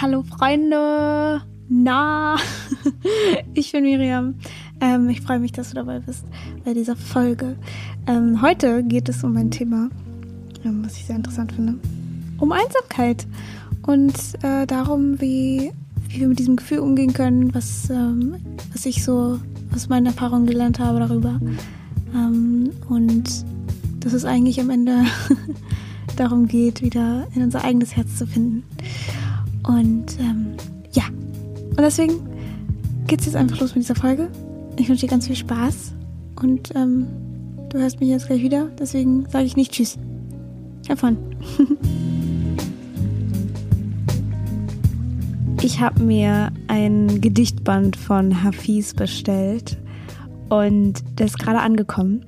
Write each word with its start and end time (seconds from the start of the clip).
Hallo 0.00 0.22
Freunde! 0.22 1.42
Na, 1.68 2.36
ich 3.54 3.72
bin 3.72 3.84
Miriam. 3.84 4.34
Ähm, 4.80 5.08
ich 5.08 5.20
freue 5.20 5.38
mich, 5.38 5.52
dass 5.52 5.68
du 5.68 5.74
dabei 5.74 6.00
bist 6.00 6.24
bei 6.64 6.74
dieser 6.74 6.96
Folge. 6.96 7.56
Ähm, 8.06 8.42
heute 8.42 8.82
geht 8.82 9.08
es 9.08 9.22
um 9.22 9.36
ein 9.36 9.50
Thema, 9.50 9.90
ähm, 10.64 10.84
was 10.84 10.96
ich 10.96 11.04
sehr 11.04 11.16
interessant 11.16 11.52
finde. 11.52 11.74
Um 12.38 12.50
Einsamkeit 12.50 13.26
und 13.86 14.14
äh, 14.42 14.66
darum, 14.66 15.20
wie, 15.20 15.72
wie 16.08 16.20
wir 16.20 16.28
mit 16.28 16.38
diesem 16.38 16.56
Gefühl 16.56 16.80
umgehen 16.80 17.12
können, 17.12 17.54
was, 17.54 17.88
ähm, 17.90 18.34
was 18.72 18.86
ich 18.86 19.04
so 19.04 19.38
aus 19.74 19.88
meinen 19.88 20.06
Erfahrungen 20.06 20.46
gelernt 20.46 20.80
habe 20.80 20.98
darüber. 20.98 21.38
Ähm, 22.14 22.70
und 22.88 23.44
dass 24.00 24.12
es 24.14 24.24
eigentlich 24.24 24.60
am 24.60 24.70
Ende 24.70 25.04
darum 26.16 26.48
geht, 26.48 26.82
wieder 26.82 27.26
in 27.34 27.42
unser 27.42 27.62
eigenes 27.62 27.94
Herz 27.94 28.16
zu 28.16 28.26
finden. 28.26 28.64
Und 29.62 30.18
ähm, 30.18 30.54
ja, 30.92 31.04
und 31.08 31.80
deswegen 31.80 32.14
geht 33.06 33.20
es 33.20 33.26
jetzt 33.26 33.36
einfach 33.36 33.60
los 33.60 33.74
mit 33.74 33.84
dieser 33.84 33.94
Folge. 33.94 34.28
Ich 34.76 34.88
wünsche 34.88 35.06
dir 35.06 35.10
ganz 35.10 35.26
viel 35.26 35.36
Spaß 35.36 35.92
und 36.40 36.74
ähm, 36.74 37.06
du 37.68 37.78
hörst 37.78 38.00
mich 38.00 38.08
jetzt 38.08 38.26
gleich 38.26 38.42
wieder, 38.42 38.68
deswegen 38.78 39.28
sage 39.28 39.44
ich 39.44 39.56
nicht 39.56 39.72
Tschüss. 39.72 39.98
Have 40.88 40.98
fun. 40.98 41.16
ich 45.62 45.80
habe 45.80 46.02
mir 46.02 46.50
ein 46.68 47.20
Gedichtband 47.20 47.96
von 47.96 48.42
Hafiz 48.42 48.94
bestellt 48.94 49.78
und 50.48 51.02
der 51.18 51.26
ist 51.26 51.38
gerade 51.38 51.60
angekommen. 51.60 52.26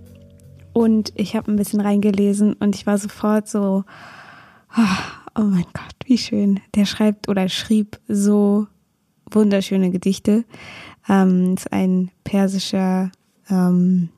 Und 0.73 1.13
ich 1.15 1.37
habe 1.37 1.53
ein 1.53 1.57
bisschen 1.57 1.81
reingelesen 1.81 2.55
und 2.55 2.75
ich 2.75 2.87
war 2.87 2.99
sofort 2.99 3.49
so, 3.49 3.85
oh, 4.77 5.24
oh 5.35 5.43
mein 5.43 5.67
Gott, 5.73 5.97
wie 6.07 6.19
schön. 6.19 6.61
Der 6.75 6.87
schreibt 6.87 7.29
oder 7.29 7.49
schrieb 7.49 7.99
so 8.09 8.67
wunderschöne 9.31 9.91
Gedichte. 9.91 10.45
Ähm, 11.09 11.55
ist 11.55 11.73
ein 11.73 12.11
persischer 12.25 13.11
ähm, 13.51 14.09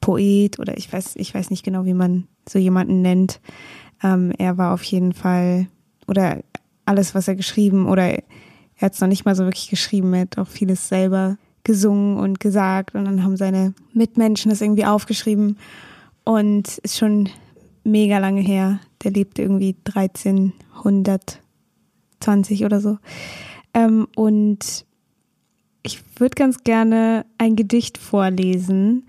Poet 0.00 0.58
oder 0.58 0.76
ich 0.76 0.92
weiß, 0.92 1.16
ich 1.16 1.34
weiß 1.34 1.50
nicht 1.50 1.64
genau, 1.64 1.84
wie 1.84 1.94
man 1.94 2.26
so 2.48 2.58
jemanden 2.58 3.02
nennt. 3.02 3.40
Ähm, 4.02 4.32
er 4.38 4.58
war 4.58 4.74
auf 4.74 4.82
jeden 4.84 5.12
Fall 5.12 5.66
oder 6.06 6.40
alles, 6.84 7.14
was 7.14 7.28
er 7.28 7.36
geschrieben 7.36 7.88
oder 7.88 8.08
er 8.08 8.22
hat 8.80 8.94
es 8.94 9.00
noch 9.00 9.08
nicht 9.08 9.24
mal 9.24 9.34
so 9.34 9.44
wirklich 9.44 9.70
geschrieben, 9.70 10.12
er 10.14 10.22
hat 10.22 10.38
auch 10.38 10.48
vieles 10.48 10.88
selber 10.88 11.38
gesungen 11.62 12.18
und 12.18 12.40
gesagt 12.40 12.94
und 12.94 13.06
dann 13.06 13.24
haben 13.24 13.36
seine 13.36 13.72
Mitmenschen 13.92 14.50
das 14.50 14.60
irgendwie 14.60 14.84
aufgeschrieben 14.84 15.56
und 16.24 16.78
ist 16.78 16.98
schon 16.98 17.30
mega 17.84 18.18
lange 18.18 18.42
her. 18.42 18.80
Der 19.04 19.12
lebte 19.12 19.42
irgendwie 19.42 19.76
1320 19.84 22.64
oder 22.64 22.80
so. 22.80 22.98
Ähm, 23.74 24.08
und 24.16 24.86
ich 25.82 26.02
würde 26.18 26.34
ganz 26.34 26.64
gerne 26.64 27.26
ein 27.38 27.54
Gedicht 27.56 27.98
vorlesen 27.98 29.06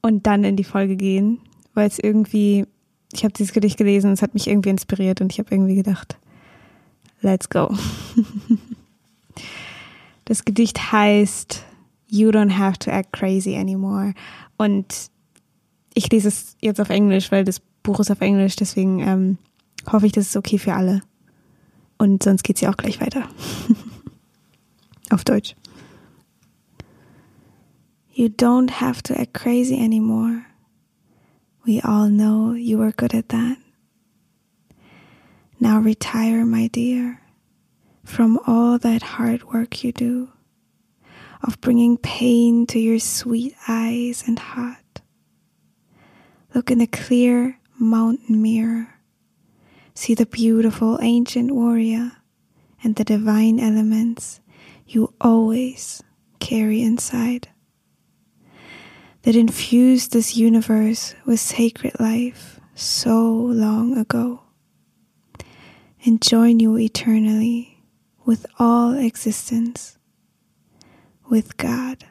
und 0.00 0.26
dann 0.26 0.44
in 0.44 0.56
die 0.56 0.64
Folge 0.64 0.96
gehen, 0.96 1.40
weil 1.74 1.88
es 1.88 1.98
irgendwie, 1.98 2.64
ich 3.12 3.24
habe 3.24 3.34
dieses 3.34 3.52
Gedicht 3.52 3.76
gelesen, 3.76 4.12
es 4.12 4.22
hat 4.22 4.32
mich 4.34 4.48
irgendwie 4.48 4.70
inspiriert 4.70 5.20
und 5.20 5.32
ich 5.32 5.38
habe 5.38 5.54
irgendwie 5.54 5.74
gedacht, 5.74 6.16
let's 7.20 7.50
go. 7.50 7.76
Das 10.26 10.44
Gedicht 10.44 10.92
heißt 10.92 11.64
You 12.08 12.30
don't 12.30 12.58
have 12.58 12.78
to 12.80 12.90
act 12.90 13.12
crazy 13.12 13.56
anymore. 13.56 14.12
Und 14.58 15.10
ich 15.94 16.10
lese 16.10 16.28
es 16.28 16.56
jetzt 16.60 16.80
auf 16.80 16.90
Englisch, 16.90 17.32
weil 17.32 17.44
das 17.44 17.62
Buch 17.86 18.00
ist 18.00 18.10
auf 18.10 18.20
Englisch, 18.20 18.56
deswegen 18.56 19.00
ähm, 19.00 19.38
hoffe 19.90 20.06
ich, 20.06 20.12
das 20.12 20.26
ist 20.26 20.36
okay 20.36 20.58
für 20.58 20.74
alle. 20.74 21.02
Und 21.98 22.22
sonst 22.22 22.42
geht 22.42 22.56
es 22.56 22.62
ja 22.62 22.70
auch 22.70 22.76
gleich 22.76 23.00
weiter. 23.00 23.28
auf 25.10 25.24
Deutsch. 25.24 25.56
You 28.12 28.26
don't 28.26 28.80
have 28.80 29.02
to 29.04 29.14
act 29.14 29.34
crazy 29.34 29.76
anymore. 29.76 30.42
We 31.64 31.82
all 31.82 32.08
know 32.08 32.54
you 32.54 32.78
were 32.78 32.92
good 32.92 33.14
at 33.14 33.28
that. 33.28 33.58
Now 35.58 35.80
retire, 35.80 36.44
my 36.44 36.68
dear. 36.68 37.18
from 38.06 38.38
all 38.46 38.78
that 38.78 39.02
hard 39.02 39.52
work 39.52 39.82
you 39.82 39.92
do, 39.92 40.28
of 41.42 41.60
bringing 41.60 41.98
pain 41.98 42.66
to 42.66 42.78
your 42.78 42.98
sweet 42.98 43.54
eyes 43.68 44.24
and 44.26 44.38
heart. 44.38 45.00
Look 46.54 46.70
in 46.70 46.78
the 46.78 46.86
clear 46.86 47.58
mountain 47.78 48.42
mirror. 48.42 48.94
See 49.94 50.14
the 50.14 50.26
beautiful 50.26 50.98
ancient 51.00 51.52
warrior 51.52 52.12
and 52.82 52.96
the 52.96 53.04
divine 53.04 53.58
elements 53.58 54.40
you 54.86 55.14
always 55.20 56.02
carry 56.38 56.82
inside 56.82 57.48
that 59.22 59.34
infused 59.34 60.12
this 60.12 60.36
universe 60.36 61.14
with 61.24 61.40
sacred 61.40 61.98
life 61.98 62.60
so 62.74 63.32
long 63.32 63.96
ago 63.96 64.42
and 66.04 66.22
join 66.22 66.60
you 66.60 66.78
eternally 66.78 67.82
with 68.24 68.46
all 68.58 68.92
existence, 68.92 69.98
with 71.28 71.56
God. 71.56 72.04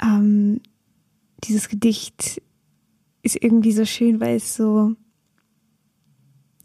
Ähm, 0.00 0.60
dieses 1.44 1.68
Gedicht 1.68 2.42
ist 3.22 3.42
irgendwie 3.42 3.72
so 3.72 3.84
schön, 3.84 4.20
weil 4.20 4.36
es 4.36 4.54
so, 4.54 4.94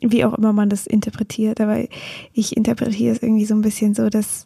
wie 0.01 0.25
auch 0.25 0.33
immer 0.37 0.53
man 0.53 0.69
das 0.69 0.87
interpretiert, 0.87 1.61
aber 1.61 1.85
ich 2.33 2.55
interpretiere 2.57 3.15
es 3.15 3.23
irgendwie 3.23 3.45
so 3.45 3.55
ein 3.55 3.61
bisschen 3.61 3.93
so, 3.93 4.09
dass 4.09 4.45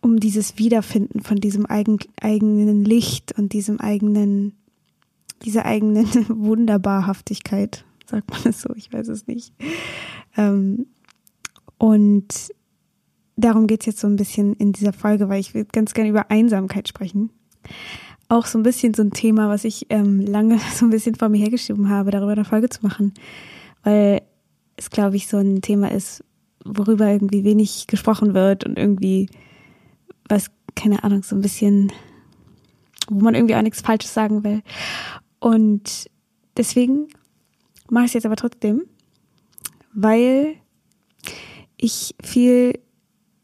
um 0.00 0.18
dieses 0.18 0.56
Wiederfinden 0.58 1.20
von 1.20 1.36
diesem 1.36 1.66
eigen, 1.66 1.98
eigenen 2.20 2.84
Licht 2.84 3.38
und 3.38 3.52
diesem 3.52 3.80
eigenen, 3.80 4.54
dieser 5.44 5.66
eigenen 5.66 6.06
Wunderbarhaftigkeit 6.28 7.84
sagt 8.06 8.30
man 8.30 8.40
es 8.44 8.62
so, 8.62 8.74
ich 8.74 8.92
weiß 8.92 9.08
es 9.08 9.26
nicht. 9.26 9.52
Ähm, 10.36 10.86
und 11.78 12.52
darum 13.36 13.66
geht 13.66 13.80
es 13.80 13.86
jetzt 13.86 14.00
so 14.00 14.06
ein 14.06 14.16
bisschen 14.16 14.54
in 14.54 14.72
dieser 14.72 14.92
Folge, 14.92 15.28
weil 15.28 15.40
ich 15.40 15.54
will 15.54 15.64
ganz 15.64 15.94
gerne 15.94 16.10
über 16.10 16.30
Einsamkeit 16.30 16.88
sprechen. 16.88 17.30
Auch 18.28 18.46
so 18.46 18.58
ein 18.58 18.62
bisschen 18.62 18.94
so 18.94 19.02
ein 19.02 19.10
Thema, 19.10 19.48
was 19.48 19.64
ich 19.64 19.86
ähm, 19.90 20.20
lange 20.20 20.58
so 20.74 20.86
ein 20.86 20.90
bisschen 20.90 21.14
vor 21.14 21.28
mir 21.28 21.38
hergeschrieben 21.38 21.88
habe, 21.88 22.10
darüber 22.10 22.32
eine 22.32 22.44
Folge 22.44 22.68
zu 22.68 22.82
machen. 22.82 23.14
Weil 23.82 24.22
es, 24.76 24.90
glaube 24.90 25.16
ich, 25.16 25.28
so 25.28 25.38
ein 25.38 25.62
Thema 25.62 25.90
ist, 25.90 26.24
worüber 26.64 27.08
irgendwie 27.08 27.44
wenig 27.44 27.86
gesprochen 27.86 28.34
wird 28.34 28.64
und 28.64 28.78
irgendwie 28.78 29.28
was, 30.28 30.50
keine 30.74 31.02
Ahnung, 31.04 31.22
so 31.22 31.34
ein 31.34 31.40
bisschen, 31.40 31.92
wo 33.08 33.20
man 33.20 33.34
irgendwie 33.34 33.54
auch 33.54 33.62
nichts 33.62 33.80
Falsches 33.80 34.14
sagen 34.14 34.44
will. 34.44 34.62
Und 35.38 36.08
deswegen 36.56 37.08
mache 37.90 38.04
ich 38.04 38.10
es 38.10 38.14
jetzt 38.14 38.26
aber 38.26 38.36
trotzdem, 38.36 38.82
weil 39.92 40.54
ich 41.76 42.14
viel 42.22 42.78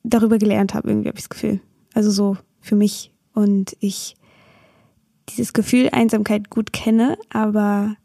darüber 0.05 0.39
gelernt 0.39 0.75
habe, 0.75 0.89
irgendwie 0.89 1.09
habe 1.09 1.19
ich 1.19 1.25
das 1.25 1.31
Gefühl. 1.31 1.61
Also 1.95 2.11
so 2.11 2.37
für 2.61 2.77
mich 2.77 3.13
und 3.37 3.77
ich 3.81 4.17
dieses 5.29 5.53
Gefühl 5.53 5.91
Einsamkeit 5.93 6.51
gut 6.51 6.73
kenne, 6.73 7.19
aber 7.31 7.97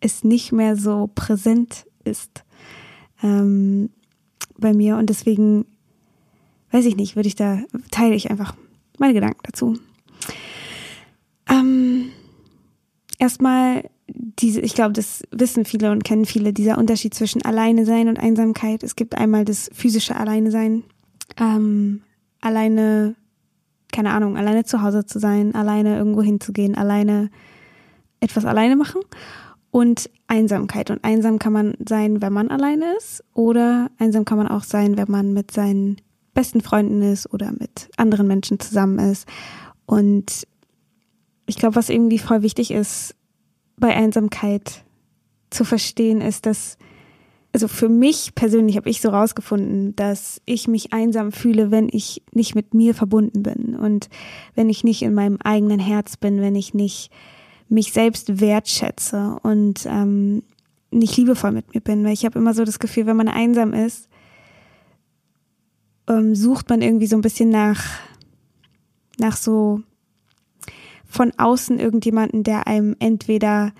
es 0.00 0.22
nicht 0.22 0.52
mehr 0.52 0.76
so 0.76 1.10
präsent 1.14 1.86
ist 2.04 2.44
ähm, 3.22 3.90
bei 4.58 4.72
mir 4.74 4.96
und 4.96 5.08
deswegen 5.08 5.64
weiß 6.70 6.84
ich 6.84 6.96
nicht, 6.96 7.16
würde 7.16 7.28
ich 7.28 7.36
da 7.36 7.60
teile 7.90 8.14
ich 8.14 8.30
einfach 8.30 8.54
meine 8.98 9.14
Gedanken 9.14 9.40
dazu. 9.42 9.78
Ähm, 11.48 12.10
erstmal 13.18 13.88
diese, 14.08 14.60
ich 14.60 14.74
glaube, 14.74 14.92
das 14.92 15.22
wissen 15.30 15.64
viele 15.64 15.90
und 15.90 16.04
kennen 16.04 16.26
viele, 16.26 16.52
dieser 16.52 16.78
Unterschied 16.78 17.14
zwischen 17.14 17.42
Alleine 17.42 17.86
sein 17.86 18.08
und 18.08 18.18
Einsamkeit. 18.18 18.82
Es 18.82 18.96
gibt 18.96 19.16
einmal 19.16 19.44
das 19.44 19.70
physische 19.72 20.16
Alleine 20.16 20.50
sein, 20.50 20.84
ähm, 21.38 22.02
alleine, 22.40 23.14
keine 23.92 24.10
Ahnung, 24.12 24.36
alleine 24.36 24.64
zu 24.64 24.82
Hause 24.82 25.04
zu 25.04 25.18
sein, 25.18 25.54
alleine 25.54 25.96
irgendwo 25.96 26.22
hinzugehen, 26.22 26.76
alleine 26.76 27.30
etwas 28.20 28.44
alleine 28.44 28.76
machen 28.76 29.00
und 29.70 30.10
Einsamkeit. 30.26 30.90
Und 30.90 31.04
einsam 31.04 31.38
kann 31.38 31.52
man 31.52 31.74
sein, 31.86 32.22
wenn 32.22 32.32
man 32.32 32.50
alleine 32.50 32.96
ist 32.96 33.24
oder 33.34 33.90
einsam 33.98 34.24
kann 34.24 34.38
man 34.38 34.48
auch 34.48 34.64
sein, 34.64 34.96
wenn 34.96 35.10
man 35.10 35.32
mit 35.32 35.50
seinen 35.50 35.96
besten 36.34 36.60
Freunden 36.60 37.02
ist 37.02 37.32
oder 37.32 37.52
mit 37.52 37.90
anderen 37.96 38.26
Menschen 38.26 38.60
zusammen 38.60 38.98
ist. 38.98 39.26
Und 39.86 40.46
ich 41.46 41.56
glaube, 41.56 41.76
was 41.76 41.88
irgendwie 41.88 42.18
voll 42.18 42.42
wichtig 42.42 42.70
ist, 42.70 43.16
bei 43.76 43.94
Einsamkeit 43.94 44.84
zu 45.50 45.64
verstehen 45.64 46.20
ist, 46.20 46.46
dass, 46.46 46.78
also 47.52 47.66
für 47.66 47.88
mich 47.88 48.34
persönlich 48.34 48.76
habe 48.76 48.88
ich 48.88 49.00
so 49.00 49.08
rausgefunden, 49.08 49.96
dass 49.96 50.40
ich 50.46 50.68
mich 50.68 50.92
einsam 50.92 51.32
fühle, 51.32 51.70
wenn 51.70 51.88
ich 51.90 52.22
nicht 52.32 52.54
mit 52.54 52.74
mir 52.74 52.94
verbunden 52.94 53.42
bin 53.42 53.74
und 53.74 54.08
wenn 54.54 54.68
ich 54.70 54.84
nicht 54.84 55.02
in 55.02 55.14
meinem 55.14 55.38
eigenen 55.42 55.80
Herz 55.80 56.16
bin, 56.16 56.40
wenn 56.40 56.54
ich 56.54 56.74
nicht 56.74 57.10
mich 57.68 57.92
selbst 57.92 58.40
wertschätze 58.40 59.38
und 59.42 59.86
ähm, 59.86 60.42
nicht 60.90 61.16
liebevoll 61.16 61.52
mit 61.52 61.74
mir 61.74 61.80
bin, 61.80 62.04
weil 62.04 62.12
ich 62.12 62.24
habe 62.24 62.38
immer 62.38 62.54
so 62.54 62.64
das 62.64 62.78
Gefühl, 62.78 63.06
wenn 63.06 63.16
man 63.16 63.28
einsam 63.28 63.72
ist, 63.72 64.08
ähm, 66.08 66.34
sucht 66.34 66.68
man 66.68 66.82
irgendwie 66.82 67.06
so 67.06 67.16
ein 67.16 67.22
bisschen 67.22 67.48
nach, 67.48 67.84
nach 69.18 69.36
so 69.36 69.82
von 71.04 71.32
außen 71.36 71.78
irgendjemanden, 71.78 72.44
der 72.44 72.66
einem 72.66 72.96
entweder 73.00 73.72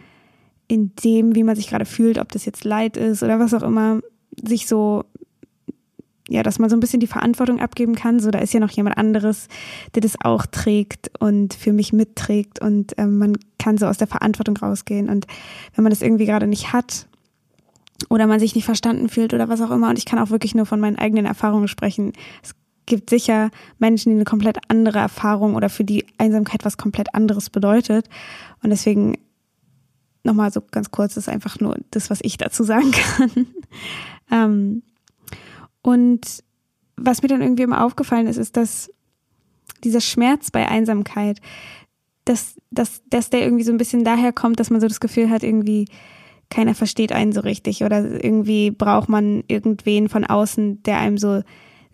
in 0.71 0.93
dem, 1.03 1.35
wie 1.35 1.43
man 1.43 1.57
sich 1.57 1.69
gerade 1.69 1.85
fühlt, 1.85 2.19
ob 2.19 2.31
das 2.31 2.45
jetzt 2.45 2.63
Leid 2.63 2.97
ist 2.97 3.25
oder 3.25 3.41
was 3.41 3.53
auch 3.55 3.65
immer, 3.65 4.01
sich 4.41 4.69
so, 4.69 5.05
ja, 6.29 6.45
dass 6.45 6.61
man 6.61 6.71
so 6.71 6.77
ein 6.77 6.81
bisschen 6.81 7.01
die 7.01 7.09
Verantwortung 7.09 7.59
abgeben 7.59 7.97
kann. 7.97 8.21
So, 8.21 8.31
da 8.31 8.39
ist 8.39 8.55
ja 8.55 8.61
noch 8.61 8.71
jemand 8.71 8.97
anderes, 8.97 9.49
der 9.97 10.03
das 10.03 10.15
auch 10.23 10.47
trägt 10.47 11.11
und 11.19 11.55
für 11.55 11.73
mich 11.73 11.93
mitträgt 11.93 12.61
und 12.61 12.93
ähm, 12.99 13.19
man 13.19 13.37
kann 13.59 13.79
so 13.79 13.87
aus 13.87 13.99
der 13.99 14.07
Verantwortung 14.07 14.57
rausgehen. 14.57 15.09
Und 15.09 15.27
wenn 15.75 15.83
man 15.83 15.91
das 15.91 16.03
irgendwie 16.03 16.27
gerade 16.27 16.47
nicht 16.47 16.73
hat 16.73 17.09
oder 18.09 18.29
man 18.29 18.39
sich 18.39 18.55
nicht 18.55 18.65
verstanden 18.65 19.09
fühlt 19.09 19.35
oder 19.35 19.49
was 19.49 19.61
auch 19.61 19.73
immer, 19.73 19.91
und 19.91 19.99
ich 19.99 20.05
kann 20.05 20.21
auch 20.21 20.31
wirklich 20.31 20.55
nur 20.55 20.67
von 20.67 20.79
meinen 20.79 21.01
eigenen 21.01 21.27
Erfahrungen 21.27 21.67
sprechen. 21.67 22.13
Es 22.45 22.55
gibt 22.87 23.11
sicher 23.11 23.51
Menschen, 23.81 24.11
die 24.11 24.17
eine 24.17 24.25
komplett 24.25 24.59
andere 24.69 25.01
Erfahrung 25.01 25.57
oder 25.57 25.69
für 25.69 25.85
die 25.85 26.07
Einsamkeit 26.17 26.65
was 26.65 26.77
komplett 26.77 27.13
anderes 27.13 27.51
bedeutet. 27.51 28.09
Und 28.63 28.71
deswegen 28.71 29.17
nochmal 30.23 30.53
so 30.53 30.61
ganz 30.71 30.91
kurz, 30.91 31.15
das 31.15 31.25
ist 31.25 31.33
einfach 31.33 31.61
nur 31.61 31.77
das, 31.91 32.11
was 32.11 32.21
ich 32.23 32.37
dazu 32.37 32.63
sagen 32.65 32.91
kann. 32.93 33.47
ähm, 34.31 34.83
und 35.83 36.43
was 36.97 37.23
mir 37.23 37.29
dann 37.29 37.43
irgendwie 37.43 37.63
immer 37.63 37.85
aufgefallen 37.85 38.27
ist, 38.27 38.37
ist, 38.37 38.57
dass 38.57 38.91
dieser 39.83 40.01
Schmerz 40.01 40.51
bei 40.51 40.69
Einsamkeit, 40.69 41.41
dass, 42.25 42.57
dass, 42.71 43.03
dass 43.09 43.31
der 43.31 43.43
irgendwie 43.43 43.65
so 43.65 43.73
ein 43.73 43.79
bisschen 43.79 44.05
daher 44.05 44.33
kommt, 44.33 44.61
dass 44.61 44.71
man 44.71 44.81
so 44.81 44.89
das 44.89 45.01
Gefühl 45.01 45.31
hat, 45.31 45.43
irgendwie 45.43 45.87
keiner 46.51 46.75
versteht 46.75 47.13
einen 47.13 47.33
so 47.33 47.41
richtig 47.41 47.83
oder 47.85 48.23
irgendwie 48.23 48.71
braucht 48.71 49.09
man 49.09 49.45
irgendwen 49.47 50.09
von 50.09 50.25
außen, 50.25 50.83
der 50.83 50.99
einem 50.99 51.17
so 51.17 51.43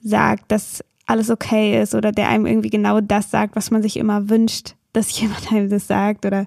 sagt, 0.02 0.50
dass 0.50 0.82
alles 1.06 1.30
okay 1.30 1.80
ist 1.80 1.94
oder 1.94 2.10
der 2.10 2.28
einem 2.28 2.46
irgendwie 2.46 2.70
genau 2.70 3.00
das 3.00 3.30
sagt, 3.30 3.54
was 3.54 3.70
man 3.70 3.82
sich 3.82 3.96
immer 3.96 4.28
wünscht, 4.28 4.74
dass 4.92 5.20
jemand 5.20 5.52
einem 5.52 5.68
das 5.68 5.86
sagt 5.86 6.26
oder 6.26 6.46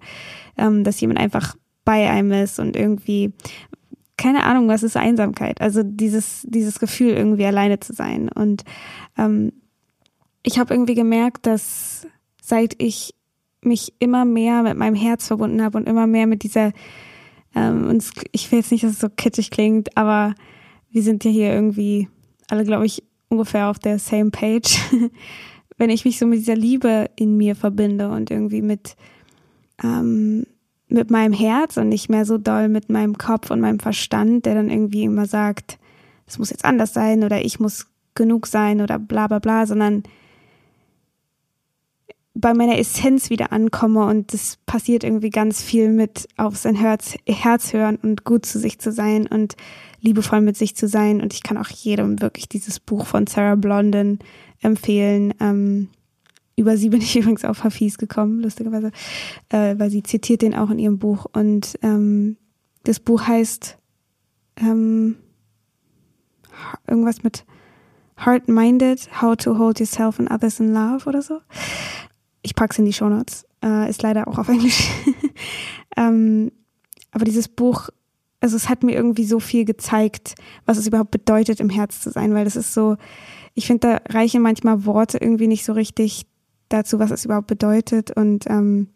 ähm, 0.58 0.84
dass 0.84 1.00
jemand 1.00 1.20
einfach 1.20 1.56
bei 1.90 2.08
einem 2.08 2.32
ist 2.34 2.60
und 2.60 2.76
irgendwie, 2.76 3.34
keine 4.16 4.44
Ahnung, 4.44 4.68
was 4.68 4.84
ist 4.84 4.96
Einsamkeit? 4.96 5.60
Also 5.60 5.82
dieses, 5.82 6.46
dieses 6.48 6.78
Gefühl, 6.80 7.14
irgendwie 7.14 7.48
alleine 7.48 7.80
zu 7.80 7.94
sein. 7.94 8.30
Und 8.30 8.64
ähm, 9.18 9.54
ich 10.44 10.60
habe 10.60 10.72
irgendwie 10.72 10.94
gemerkt, 10.94 11.48
dass 11.48 12.06
seit 12.44 12.76
ich 12.78 13.16
mich 13.64 13.96
immer 13.98 14.24
mehr 14.24 14.62
mit 14.62 14.78
meinem 14.78 14.94
Herz 14.94 15.26
verbunden 15.26 15.64
habe 15.64 15.80
und 15.80 15.88
immer 15.88 16.06
mehr 16.06 16.28
mit 16.28 16.44
dieser, 16.44 16.74
ähm, 17.56 17.88
und 17.88 18.08
ich 18.34 18.52
will 18.52 18.60
jetzt 18.60 18.72
nicht, 18.72 18.84
dass 18.84 18.92
es 18.92 19.00
so 19.00 19.10
kitschig 19.10 19.50
klingt, 19.50 19.98
aber 19.98 20.36
wir 20.92 21.02
sind 21.02 21.24
ja 21.24 21.32
hier 21.32 21.52
irgendwie 21.52 22.08
alle, 22.50 22.66
glaube 22.66 22.86
ich, 22.86 23.02
ungefähr 23.30 23.68
auf 23.68 23.80
der 23.80 23.98
same 23.98 24.30
page. 24.30 24.78
Wenn 25.80 25.90
ich 25.90 26.06
mich 26.06 26.20
so 26.20 26.28
mit 26.28 26.38
dieser 26.38 26.56
Liebe 26.56 27.10
in 27.16 27.36
mir 27.36 27.56
verbinde 27.56 28.12
und 28.12 28.30
irgendwie 28.30 28.62
mit 28.62 28.96
ähm, 29.84 30.46
mit 30.90 31.12
meinem 31.12 31.34
Herz 31.34 31.78
und 31.78 31.90
nicht 31.90 32.10
mehr 32.10 32.26
so 32.26 32.38
doll 32.38 32.68
mit 32.68 32.90
meinem 32.90 33.18
Kopf 33.18 33.52
und 33.52 33.62
meinem 33.62 33.80
Verstand, 33.80 34.46
der 34.46 34.56
dann 34.56 34.70
irgendwie 34.70 35.04
immer 35.04 35.26
sagt, 35.26 35.78
es 36.28 36.38
muss 36.38 36.50
jetzt 36.50 36.66
anders 36.66 36.94
sein 36.94 37.24
oder 37.24 37.44
ich 37.44 37.60
muss 37.60 37.88
genug 38.16 38.48
sein 38.48 38.82
oder 38.82 39.00
bla 39.00 39.28
bla 39.28 39.40
bla, 39.40 39.66
sondern 39.66 40.04
bei 42.34 42.54
meiner 42.54 42.78
Essenz 42.78 43.30
wieder 43.30 43.52
ankomme 43.52 44.06
und 44.06 44.34
das 44.34 44.58
passiert 44.66 45.04
irgendwie 45.04 45.30
ganz 45.30 45.62
viel 45.62 45.90
mit 45.90 46.28
auf 46.38 46.56
sein 46.58 46.76
Herz, 46.76 47.16
Herz 47.28 47.74
hören 47.74 47.98
und 48.02 48.24
gut 48.24 48.46
zu 48.46 48.60
sich 48.60 48.80
zu 48.80 48.92
sein 48.92 49.28
und 49.28 49.56
liebevoll 50.02 50.42
mit 50.42 50.56
sich 50.56 50.76
zu 50.76 50.88
sein. 50.88 51.22
Und 51.22 51.34
ich 51.34 51.44
kann 51.44 51.58
auch 51.58 51.70
jedem 51.70 52.22
wirklich 52.22 52.48
dieses 52.48 52.80
Buch 52.80 53.06
von 53.06 53.28
Sarah 53.28 53.56
Blondin 53.56 54.20
empfehlen. 54.62 55.34
Ähm, 55.42 55.90
über 56.60 56.78
sie 56.78 56.90
bin 56.90 57.02
ich 57.02 57.16
übrigens 57.20 57.46
auf 57.46 57.64
Hafiz 57.64 57.98
gekommen, 57.98 58.42
lustigerweise, 58.42 58.92
äh, 59.50 59.76
weil 59.78 59.90
sie 59.90 60.04
zitiert 60.04 60.42
den 60.42 60.54
auch 60.54 60.70
in 60.70 60.80
ihrem 60.80 61.00
Buch. 61.00 61.26
Und 61.32 61.78
ähm, 61.82 62.38
das 62.84 63.00
Buch 63.00 63.28
heißt 63.28 63.78
ähm, 64.58 65.16
irgendwas 66.88 67.24
mit 67.24 67.46
Heart-Minded, 68.24 69.22
How 69.22 69.36
to 69.38 69.58
Hold 69.58 69.80
Yourself 69.80 70.20
and 70.20 70.30
Others 70.30 70.60
in 70.60 70.74
Love 70.74 71.06
oder 71.06 71.22
so. 71.22 71.40
Ich 72.42 72.56
pack's 72.56 72.78
in 72.78 72.86
die 72.86 72.94
Shownotes. 72.94 73.46
Äh, 73.64 73.90
ist 73.90 74.02
leider 74.02 74.28
auch 74.28 74.38
auf 74.38 74.50
Englisch. 74.50 74.90
ähm, 75.98 76.52
aber 77.12 77.26
dieses 77.26 77.48
Buch, 77.48 77.90
also 78.40 78.56
es 78.56 78.70
hat 78.70 78.84
mir 78.84 78.94
irgendwie 78.94 79.26
so 79.26 79.40
viel 79.40 79.66
gezeigt, 79.66 80.36
was 80.66 80.78
es 80.78 80.88
überhaupt 80.88 81.12
bedeutet, 81.12 81.60
im 81.60 81.70
Herz 81.70 82.02
zu 82.02 82.12
sein, 82.12 82.34
weil 82.34 82.46
das 82.46 82.56
ist 82.56 82.74
so, 82.74 82.98
ich 83.54 83.68
finde, 83.68 84.02
da 84.06 84.14
reichen 84.14 84.42
manchmal 84.42 84.86
Worte 84.86 85.18
irgendwie 85.18 85.48
nicht 85.48 85.66
so 85.66 85.74
richtig 85.74 86.26
dazu, 86.70 87.00
was 87.00 87.12
es 87.12 87.26
überhaupt 87.26 87.48
bedeutet. 87.48 88.12
Und 88.12 88.46
ähm, 88.48 88.88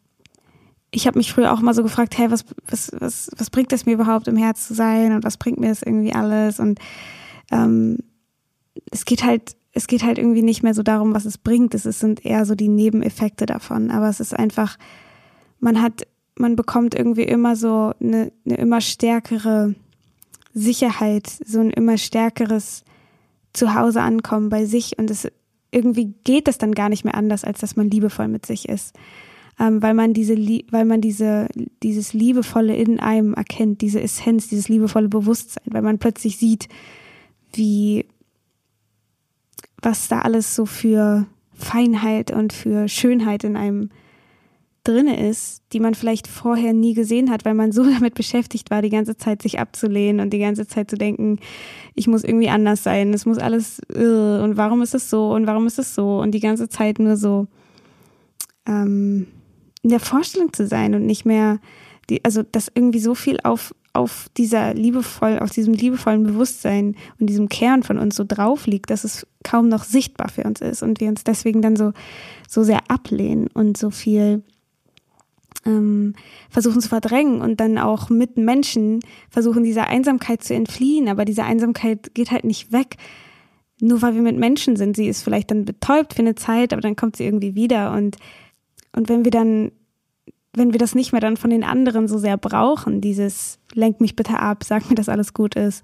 ich 0.92 1.08
habe 1.08 1.18
mich 1.18 1.34
früher 1.34 1.52
auch 1.52 1.62
mal 1.62 1.74
so 1.74 1.84
gefragt, 1.84 2.18
hey, 2.18 2.32
was, 2.32 2.46
was, 2.68 2.92
was, 3.00 3.30
was 3.38 3.50
bringt 3.50 3.74
es 3.74 3.86
mir 3.86 3.94
überhaupt 3.94 4.28
im 4.28 4.38
Herz 4.38 4.68
zu 4.68 4.74
sein 4.74 5.14
und 5.14 5.24
was 5.24 5.38
bringt 5.38 5.60
mir 5.60 5.70
das 5.70 5.82
irgendwie 5.82 6.14
alles? 6.14 6.60
Und 6.60 6.80
ähm, 7.52 7.98
es 8.92 9.06
geht 9.06 9.24
halt, 9.24 9.56
es 9.72 9.88
geht 9.88 10.04
halt 10.04 10.20
irgendwie 10.20 10.44
nicht 10.44 10.64
mehr 10.64 10.74
so 10.74 10.84
darum, 10.84 11.14
was 11.14 11.26
es 11.26 11.38
bringt. 11.38 11.74
Es 11.74 11.84
sind 11.84 12.24
eher 12.26 12.46
so 12.46 12.56
die 12.56 12.70
Nebeneffekte 12.70 13.46
davon. 13.46 13.90
Aber 13.90 14.08
es 14.08 14.20
ist 14.20 14.38
einfach, 14.38 14.78
man 15.60 15.82
hat, 15.82 16.08
man 16.36 16.56
bekommt 16.56 16.94
irgendwie 16.94 17.24
immer 17.24 17.56
so 17.56 17.94
eine, 18.00 18.32
eine 18.46 18.56
immer 18.56 18.82
stärkere 18.82 19.74
Sicherheit, 20.54 21.28
so 21.28 21.60
ein 21.60 21.72
immer 21.72 21.98
stärkeres 21.98 22.84
Zuhause 23.54 24.02
ankommen 24.02 24.50
bei 24.50 24.66
sich 24.66 24.98
und 25.00 25.10
es 25.10 25.28
irgendwie 25.74 26.14
geht 26.24 26.48
es 26.48 26.58
dann 26.58 26.74
gar 26.74 26.90
nicht 26.90 27.04
mehr 27.04 27.16
anders, 27.16 27.44
als 27.44 27.60
dass 27.60 27.76
man 27.76 27.90
liebevoll 27.90 28.28
mit 28.28 28.46
sich 28.46 28.70
ist. 28.70 28.96
Ähm, 29.60 29.82
weil 29.82 29.94
man 29.94 30.14
diese, 30.14 30.36
weil 30.72 30.86
man 30.86 31.00
diese, 31.02 31.48
dieses 31.84 32.14
Liebevolle 32.14 32.76
in 32.76 33.00
einem 33.00 33.34
erkennt, 33.34 33.82
diese 33.82 34.02
Essenz, 34.02 34.48
dieses 34.48 34.68
liebevolle 34.68 35.10
Bewusstsein, 35.10 35.64
weil 35.68 35.84
man 35.84 36.00
plötzlich 36.00 36.38
sieht, 36.38 36.70
wie, 37.54 38.08
was 39.82 40.08
da 40.08 40.22
alles 40.22 40.56
so 40.56 40.66
für 40.66 41.28
Feinheit 41.54 42.32
und 42.32 42.52
für 42.52 42.88
Schönheit 42.88 43.44
in 43.44 43.56
einem 43.56 43.90
drinne 44.84 45.30
ist, 45.30 45.62
die 45.72 45.80
man 45.80 45.96
vielleicht 45.96 46.28
vorher 46.28 46.74
nie 46.74 46.94
gesehen 46.94 47.30
hat, 47.30 47.46
weil 47.46 47.54
man 47.54 47.72
so 47.72 47.84
damit 47.90 48.16
beschäftigt 48.16 48.72
war, 48.72 48.82
die 48.82 48.90
ganze 48.90 49.18
Zeit 49.18 49.42
sich 49.42 49.60
abzulehnen 49.60 50.20
und 50.20 50.32
die 50.32 50.40
ganze 50.40 50.68
Zeit 50.68 50.90
zu 50.90 50.98
denken, 50.98 51.40
ich 51.96 52.08
muss 52.08 52.24
irgendwie 52.24 52.50
anders 52.50 52.84
sein, 52.84 53.14
es 53.14 53.26
muss 53.26 53.38
alles 53.38 53.82
uh, 53.96 54.44
und 54.44 54.58
warum 54.58 54.82
ist 54.82 54.96
es 54.96 55.10
so 55.10 55.32
und 55.32 55.48
warum 55.48 55.68
ist 55.68 55.80
es 55.80 55.96
so? 55.96 56.20
Und 56.20 56.32
die 56.32 56.40
ganze 56.40 56.70
Zeit 56.70 57.00
nur 57.00 57.18
so 57.18 57.48
ähm, 58.68 59.28
in 59.82 59.90
der 59.90 60.00
Vorstellung 60.00 60.54
zu 60.54 60.68
sein 60.68 60.96
und 60.96 61.06
nicht 61.06 61.26
mehr 61.26 61.60
die, 62.10 62.24
also 62.26 62.44
dass 62.44 62.72
irgendwie 62.74 63.00
so 63.00 63.16
viel 63.16 63.40
auf 63.44 63.74
auf 63.94 64.28
dieser 64.38 64.74
liebevoll, 64.74 65.38
auf 65.38 65.52
diesem 65.52 65.76
liebevollen 65.76 66.24
Bewusstsein 66.24 66.96
und 67.20 67.28
diesem 67.28 67.48
Kern 67.48 67.84
von 67.84 68.00
uns 68.00 68.16
so 68.16 68.24
drauf 68.28 68.66
liegt, 68.66 68.90
dass 68.90 69.04
es 69.04 69.28
kaum 69.44 69.70
noch 69.70 69.84
sichtbar 69.84 70.30
für 70.30 70.44
uns 70.44 70.62
ist 70.62 70.82
und 70.82 71.00
wir 71.00 71.10
uns 71.10 71.24
deswegen 71.24 71.62
dann 71.62 71.76
so, 71.76 71.94
so 72.50 72.64
sehr 72.64 72.80
ablehnen 72.90 73.48
und 73.54 73.78
so 73.78 73.92
viel 73.92 74.42
ähm, 75.66 76.14
versuchen 76.50 76.82
zu 76.82 76.90
verdrängen 76.90 77.42
und 77.42 77.60
dann 77.60 77.78
auch 77.78 78.10
mit 78.10 78.38
Menschen 78.38 79.00
versuchen, 79.30 79.64
dieser 79.64 79.88
Einsamkeit 79.88 80.44
zu 80.44 80.54
entfliehen. 80.54 81.08
Aber 81.08 81.26
diese 81.26 81.44
Einsamkeit 81.44 82.14
geht 82.14 82.32
halt 82.32 82.44
nicht 82.44 82.72
weg, 82.72 82.98
nur 83.80 84.02
weil 84.02 84.16
wir 84.16 84.22
mit 84.22 84.38
Menschen 84.38 84.76
sind. 84.76 84.96
Sie 84.96 85.08
ist 85.08 85.24
vielleicht 85.24 85.52
dann 85.52 85.66
betäubt 85.66 86.14
für 86.14 86.22
eine 86.22 86.36
Zeit, 86.36 86.74
aber 86.74 86.82
dann 86.82 86.96
kommt 86.96 87.16
sie 87.16 87.26
irgendwie 87.26 87.56
wieder. 87.56 87.92
Und, 87.94 88.18
und 88.96 89.10
wenn 89.10 89.24
wir 89.24 89.32
dann, 89.32 89.72
wenn 90.54 90.72
wir 90.72 90.80
das 90.80 90.96
nicht 90.96 91.12
mehr 91.12 91.22
dann 91.22 91.38
von 91.38 91.50
den 91.50 91.64
anderen 91.64 92.08
so 92.08 92.18
sehr 92.18 92.38
brauchen, 92.38 93.02
dieses 93.02 93.60
lenk 93.74 94.02
mich 94.02 94.16
bitte 94.16 94.40
ab, 94.40 94.64
sag 94.64 94.90
mir, 94.90 94.96
dass 94.96 95.10
alles 95.10 95.34
gut 95.34 95.56
ist, 95.56 95.84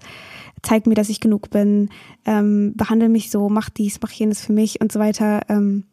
zeig 0.62 0.86
mir, 0.86 0.94
dass 0.94 1.08
ich 1.08 1.20
genug 1.20 1.50
bin, 1.50 1.90
ähm, 2.24 2.74
behandle 2.76 3.08
mich 3.08 3.30
so, 3.30 3.48
mach 3.48 3.70
dies, 3.70 3.98
mach 4.02 4.12
jenes 4.12 4.44
für 4.44 4.52
mich 4.52 4.80
und 4.80 4.92
so 4.92 5.00
weiter, 5.00 5.40
ähm, 5.48 5.84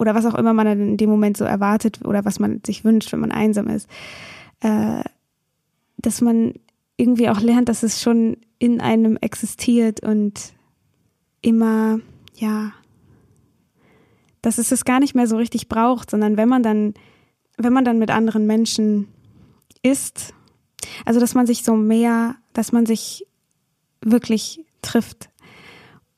oder 0.00 0.14
was 0.14 0.24
auch 0.24 0.34
immer 0.34 0.54
man 0.54 0.66
in 0.66 0.96
dem 0.96 1.10
Moment 1.10 1.36
so 1.36 1.44
erwartet 1.44 2.00
oder 2.06 2.24
was 2.24 2.40
man 2.40 2.62
sich 2.64 2.84
wünscht, 2.84 3.12
wenn 3.12 3.20
man 3.20 3.32
einsam 3.32 3.68
ist, 3.68 3.86
äh, 4.60 5.04
dass 5.98 6.22
man 6.22 6.54
irgendwie 6.96 7.28
auch 7.28 7.40
lernt, 7.40 7.68
dass 7.68 7.82
es 7.82 8.00
schon 8.00 8.38
in 8.58 8.80
einem 8.80 9.18
existiert 9.18 10.00
und 10.00 10.54
immer, 11.42 12.00
ja, 12.34 12.72
dass 14.40 14.56
es 14.56 14.72
es 14.72 14.86
gar 14.86 15.00
nicht 15.00 15.14
mehr 15.14 15.26
so 15.26 15.36
richtig 15.36 15.68
braucht, 15.68 16.10
sondern 16.10 16.38
wenn 16.38 16.48
man 16.48 16.62
dann, 16.62 16.94
wenn 17.58 17.74
man 17.74 17.84
dann 17.84 17.98
mit 17.98 18.10
anderen 18.10 18.46
Menschen 18.46 19.06
ist, 19.82 20.32
also 21.04 21.20
dass 21.20 21.34
man 21.34 21.46
sich 21.46 21.62
so 21.62 21.76
mehr, 21.76 22.36
dass 22.54 22.72
man 22.72 22.86
sich 22.86 23.26
wirklich 24.00 24.64
trifft 24.80 25.28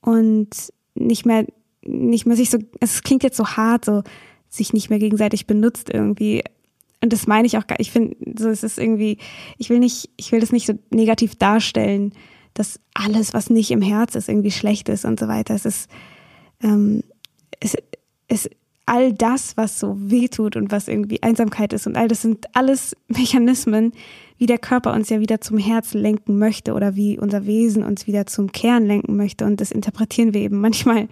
und 0.00 0.50
nicht 0.94 1.26
mehr 1.26 1.46
nicht 1.84 2.26
mehr 2.26 2.36
sich 2.36 2.50
so, 2.50 2.58
es 2.80 3.02
klingt 3.02 3.22
jetzt 3.22 3.36
so 3.36 3.46
hart, 3.46 3.84
so 3.84 4.02
sich 4.48 4.72
nicht 4.72 4.90
mehr 4.90 4.98
gegenseitig 4.98 5.46
benutzt 5.46 5.90
irgendwie. 5.90 6.42
und 7.00 7.12
das 7.12 7.26
meine 7.26 7.46
ich 7.46 7.58
auch 7.58 7.66
gar, 7.66 7.80
ich 7.80 7.90
finde, 7.90 8.16
so 8.38 8.48
es 8.48 8.62
ist 8.62 8.78
irgendwie, 8.78 9.18
ich 9.58 9.70
will 9.70 9.78
nicht, 9.78 10.10
ich 10.16 10.30
will 10.32 10.40
das 10.40 10.52
nicht 10.52 10.66
so 10.66 10.74
negativ 10.90 11.36
darstellen, 11.36 12.12
dass 12.54 12.80
alles, 12.94 13.32
was 13.32 13.50
nicht 13.50 13.70
im 13.70 13.82
Herz 13.82 14.14
ist, 14.14 14.28
irgendwie 14.28 14.50
schlecht 14.50 14.88
ist 14.88 15.04
und 15.04 15.18
so 15.18 15.26
weiter. 15.26 15.54
Es 15.54 15.64
ist, 15.64 15.90
ähm, 16.62 17.02
es, 17.60 17.76
es, 18.28 18.48
all 18.84 19.12
das, 19.12 19.56
was 19.56 19.78
so 19.78 19.96
wehtut 19.98 20.56
und 20.56 20.70
was 20.70 20.88
irgendwie 20.88 21.22
Einsamkeit 21.22 21.72
ist 21.72 21.86
und 21.86 21.96
all 21.96 22.08
das 22.08 22.22
sind 22.22 22.46
alles 22.54 22.96
Mechanismen, 23.08 23.92
wie 24.38 24.46
der 24.46 24.58
Körper 24.58 24.92
uns 24.92 25.08
ja 25.08 25.20
wieder 25.20 25.40
zum 25.40 25.56
Herz 25.56 25.94
lenken 25.94 26.38
möchte 26.38 26.74
oder 26.74 26.96
wie 26.96 27.18
unser 27.18 27.46
Wesen 27.46 27.84
uns 27.84 28.06
wieder 28.06 28.26
zum 28.26 28.50
Kern 28.50 28.84
lenken 28.84 29.16
möchte. 29.16 29.44
Und 29.44 29.60
das 29.60 29.70
interpretieren 29.70 30.34
wir 30.34 30.40
eben 30.40 30.60
manchmal 30.60 31.08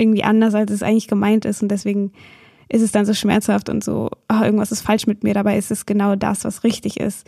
irgendwie 0.00 0.24
anders, 0.24 0.54
als 0.54 0.70
es 0.70 0.82
eigentlich 0.82 1.08
gemeint 1.08 1.44
ist. 1.44 1.62
Und 1.62 1.68
deswegen 1.68 2.12
ist 2.68 2.82
es 2.82 2.92
dann 2.92 3.06
so 3.06 3.14
schmerzhaft 3.14 3.68
und 3.68 3.84
so, 3.84 4.10
oh, 4.28 4.42
irgendwas 4.42 4.72
ist 4.72 4.82
falsch 4.82 5.06
mit 5.06 5.24
mir. 5.24 5.34
Dabei 5.34 5.58
ist 5.58 5.70
es 5.70 5.86
genau 5.86 6.16
das, 6.16 6.44
was 6.44 6.64
richtig 6.64 6.98
ist. 6.98 7.26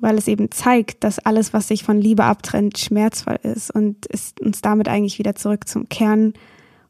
Weil 0.00 0.18
es 0.18 0.28
eben 0.28 0.50
zeigt, 0.50 1.04
dass 1.04 1.18
alles, 1.18 1.52
was 1.52 1.68
sich 1.68 1.84
von 1.84 2.00
Liebe 2.00 2.24
abtrennt, 2.24 2.78
schmerzvoll 2.78 3.38
ist 3.42 3.70
und 3.70 4.06
es 4.10 4.34
uns 4.40 4.60
damit 4.60 4.88
eigentlich 4.88 5.18
wieder 5.18 5.34
zurück 5.34 5.68
zum 5.68 5.88
Kern 5.88 6.32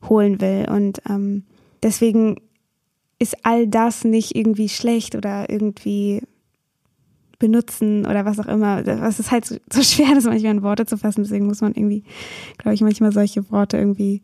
holen 0.08 0.40
will. 0.40 0.66
Und 0.70 1.02
ähm, 1.08 1.44
deswegen 1.82 2.40
ist 3.18 3.36
all 3.44 3.68
das 3.68 4.04
nicht 4.04 4.34
irgendwie 4.34 4.68
schlecht 4.68 5.14
oder 5.14 5.48
irgendwie 5.48 6.22
benutzen 7.38 8.06
oder 8.06 8.24
was 8.24 8.38
auch 8.38 8.46
immer. 8.46 8.86
Es 8.86 9.18
ist 9.18 9.30
halt 9.30 9.44
so, 9.44 9.56
so 9.72 9.82
schwer, 9.82 10.14
das 10.14 10.24
manchmal 10.24 10.52
in 10.52 10.62
Worte 10.62 10.86
zu 10.86 10.96
fassen. 10.96 11.22
Deswegen 11.22 11.46
muss 11.46 11.60
man 11.60 11.72
irgendwie, 11.72 12.04
glaube 12.58 12.74
ich, 12.74 12.82
manchmal 12.82 13.12
solche 13.12 13.50
Worte 13.50 13.78
irgendwie 13.78 14.22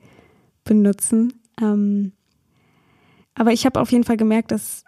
benutzen. 0.68 1.32
Ähm, 1.60 2.12
aber 3.34 3.52
ich 3.52 3.66
habe 3.66 3.80
auf 3.80 3.90
jeden 3.90 4.04
Fall 4.04 4.16
gemerkt, 4.16 4.52
dass 4.52 4.84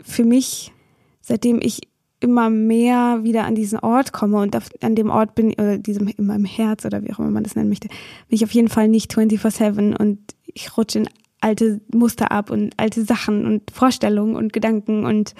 für 0.00 0.24
mich, 0.24 0.72
seitdem 1.20 1.60
ich 1.60 1.80
immer 2.20 2.50
mehr 2.50 3.24
wieder 3.24 3.44
an 3.44 3.54
diesen 3.54 3.80
Ort 3.80 4.12
komme 4.12 4.38
und 4.38 4.56
an 4.80 4.94
dem 4.94 5.10
Ort 5.10 5.34
bin, 5.34 5.52
oder 5.54 5.76
diesem 5.76 6.06
in 6.06 6.26
meinem 6.26 6.44
Herz 6.44 6.84
oder 6.84 7.02
wie 7.02 7.12
auch 7.12 7.18
immer 7.18 7.30
man 7.30 7.42
das 7.42 7.56
nennen 7.56 7.68
möchte, 7.68 7.88
bin 7.88 8.36
ich 8.36 8.44
auf 8.44 8.52
jeden 8.52 8.68
Fall 8.68 8.88
nicht 8.88 9.12
24-7 9.12 9.96
und 9.96 10.18
ich 10.46 10.76
rutsche 10.76 11.00
in 11.00 11.08
alte 11.40 11.80
Muster 11.92 12.30
ab 12.30 12.50
und 12.50 12.72
alte 12.76 13.04
Sachen 13.04 13.44
und 13.44 13.70
Vorstellungen 13.72 14.36
und 14.36 14.52
Gedanken 14.52 15.04
und 15.04 15.34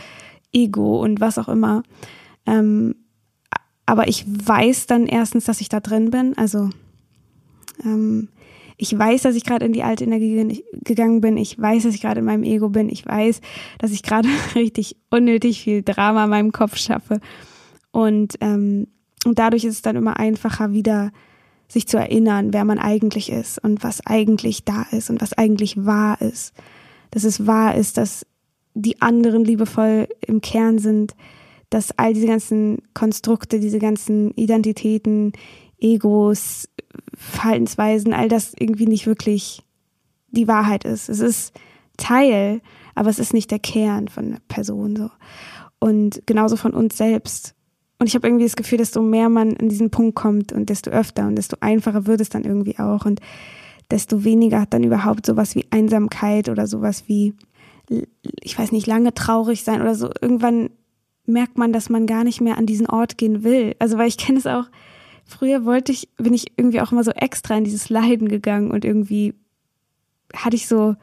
Ego 0.53 1.01
und 1.01 1.21
was 1.21 1.39
auch 1.39 1.49
immer. 1.49 1.85
Ähm, 2.47 2.97
aber 3.87 4.09
ich 4.09 4.25
weiß 4.27 4.87
dann 4.87 5.07
erstens, 5.07 5.45
dass 5.45 5.61
ich 5.61 5.69
da 5.69 5.81
drin 5.81 6.11
bin. 6.11 6.37
Also 6.37 6.71
ähm, 7.85 8.29
ich 8.83 8.99
weiß, 8.99 9.23
dass 9.23 9.37
ich 9.37 9.45
gerade 9.45 9.65
in 9.65 9.73
die 9.73 9.85
alte 9.85 10.03
Energie 10.03 10.65
gegangen 10.73 11.21
bin. 11.21 11.37
Ich 11.37 11.57
weiß, 11.57 11.85
dass 11.85 11.95
ich 11.95 12.01
gerade 12.01 12.19
in 12.19 12.27
meinem 12.27 12.43
Ego 12.43 12.69
bin. 12.69 12.89
Ich 12.89 13.07
weiß, 13.07 13.41
dass 13.79 13.93
ich 13.93 14.03
gerade 14.03 14.29
richtig 14.57 14.97
unnötig 15.09 15.63
viel 15.63 15.83
Drama 15.83 16.25
in 16.25 16.31
meinem 16.31 16.51
Kopf 16.51 16.77
schaffe. 16.77 17.21
Und, 17.93 18.35
ähm, 18.41 18.89
und 19.25 19.39
dadurch 19.39 19.63
ist 19.63 19.75
es 19.75 19.83
dann 19.83 19.95
immer 19.95 20.19
einfacher, 20.19 20.73
wieder 20.73 21.13
sich 21.69 21.87
zu 21.87 21.97
erinnern, 21.97 22.53
wer 22.53 22.65
man 22.65 22.81
eigentlich 22.81 23.31
ist 23.31 23.63
und 23.63 23.85
was 23.85 24.05
eigentlich 24.05 24.65
da 24.65 24.85
ist 24.91 25.11
und 25.11 25.21
was 25.23 25.33
eigentlich 25.33 25.87
wahr 25.87 26.21
ist. 26.21 26.53
Dass 27.13 27.23
es 27.23 27.47
wahr 27.47 27.77
ist, 27.77 27.99
dass 27.99 28.27
die 28.75 29.01
anderen 29.01 29.45
liebevoll 29.45 30.09
im 30.27 30.41
Kern 30.41 30.79
sind, 30.79 31.15
dass 31.71 31.97
all 31.97 32.15
diese 32.15 32.27
ganzen 32.27 32.83
Konstrukte, 32.95 33.61
diese 33.61 33.79
ganzen 33.79 34.33
Identitäten, 34.33 35.35
Egos, 35.83 36.69
Verhaltensweisen, 37.15 38.13
all 38.13 38.29
das 38.29 38.55
irgendwie 38.59 38.87
nicht 38.87 39.07
wirklich 39.07 39.63
die 40.29 40.49
Wahrheit 40.49 40.85
ist. 40.85 41.09
Es 41.09 41.21
ist 41.21 41.53
Teil, 41.97 42.61
aber 42.95 43.11
es 43.11 43.19
ist 43.19 43.35
nicht 43.35 43.51
der 43.51 43.59
Kern 43.59 44.09
von 44.09 44.31
der 44.31 44.41
Person 44.49 44.97
so. 44.97 45.11
Und 45.79 46.23
genauso 46.27 46.57
von 46.57 46.73
uns 46.73 46.97
selbst. 46.97 47.55
Und 47.99 48.07
ich 48.07 48.15
habe 48.15 48.27
irgendwie 48.27 48.45
das 48.45 48.57
Gefühl, 48.57 48.79
desto 48.79 49.03
mehr 49.03 49.29
man 49.29 49.57
an 49.57 49.69
diesen 49.69 49.91
Punkt 49.91 50.15
kommt 50.15 50.53
und 50.53 50.71
desto 50.71 50.91
öfter 50.91 51.27
und 51.27 51.37
desto 51.37 51.57
einfacher 51.61 52.07
wird 52.07 52.21
es 52.21 52.29
dann 52.29 52.45
irgendwie 52.45 52.79
auch 52.79 53.05
und 53.05 53.21
desto 53.91 54.25
weniger 54.25 54.61
hat 54.61 54.73
dann 54.73 54.85
überhaupt 54.85 55.27
sowas 55.27 55.55
wie 55.55 55.67
Einsamkeit 55.71 56.49
oder 56.49 56.67
sowas 56.67 57.05
wie, 57.07 57.35
ich 58.41 58.59
weiß 58.59 58.73
nicht, 58.73 58.87
lange 58.87 59.13
traurig 59.15 59.63
sein 59.65 59.83
oder 59.83 59.95
so. 59.95 60.11
Irgendwann 60.21 60.71
merkt 61.27 61.59
man, 61.59 61.73
dass 61.73 61.91
man 61.91 62.07
gar 62.07 62.25
nicht 62.25 62.41
mehr 62.41 62.59
an 62.59 62.67
diesen 62.67 62.89
Ort 62.89 63.19
gehen 63.19 63.45
will. 63.45 63.77
Also 63.79 63.99
weil 63.99 64.09
ich 64.09 64.19
kenne 64.19 64.39
es 64.39 64.47
auch, 64.47 64.65
früher 65.25 65.65
wollte 65.65 65.93
ich, 65.93 66.09
bin 66.17 66.35
ich 66.35 66.53
irgendwie 66.57 66.81
auch 66.81 66.93
immer 66.93 67.05
so 67.05 67.11
extra 67.13 67.57
in 67.57 67.65
dieses 67.65 67.91
Leiden 67.91 68.29
gegangen 68.29 68.71
und 68.71 68.85
irgendwie 68.85 69.35
hatte 70.35 70.57
ich 70.57 70.67
so, 70.67 70.97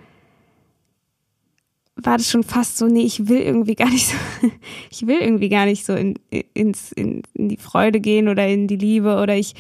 war 1.96 2.18
das 2.18 2.30
schon 2.30 2.44
fast 2.44 2.78
so, 2.78 2.88
nee, 2.88 3.04
ich 3.04 3.28
will 3.28 3.42
irgendwie 3.42 3.76
gar 3.76 3.90
nicht 3.90 4.08
so, 4.08 4.16
ich 4.90 5.06
will 5.08 5.20
irgendwie 5.20 5.50
gar 5.50 5.66
nicht 5.66 5.86
so 5.86 5.94
in, 5.94 6.16
ins, 6.54 6.92
in, 6.92 7.24
in 7.34 7.50
die 7.50 7.58
Freude 7.58 8.00
gehen 8.00 8.28
oder 8.28 8.48
in 8.48 8.68
die 8.68 8.78
Liebe 8.78 9.20
oder 9.20 9.36
ich, 9.36 9.56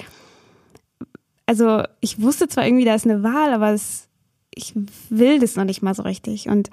also 1.46 1.84
ich 2.00 2.22
wusste 2.22 2.48
zwar 2.48 2.66
irgendwie, 2.66 2.86
da 2.86 2.96
ist 2.96 3.06
eine 3.06 3.24
Wahl, 3.24 3.54
aber 3.54 3.72
es, 3.72 4.08
ich 4.54 4.74
will 5.10 5.39
das 5.39 5.56
noch 5.56 5.66
nicht 5.66 5.82
mal 5.82 5.96
so 5.96 6.04
richtig. 6.04 6.48
Und 6.48 6.70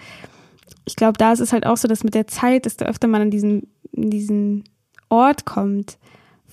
ich 0.84 0.96
glaube, 0.96 1.18
da 1.18 1.32
ist 1.32 1.40
es 1.40 1.52
halt 1.52 1.66
auch 1.66 1.76
so, 1.76 1.88
dass 1.88 2.04
mit 2.04 2.14
der 2.14 2.26
Zeit, 2.26 2.64
desto 2.64 2.84
öfter 2.84 3.08
man 3.08 3.22
an 3.22 3.30
diesen, 3.30 3.68
in 3.92 4.10
diesen 4.10 4.64
Ort 5.08 5.44
kommt, 5.44 5.98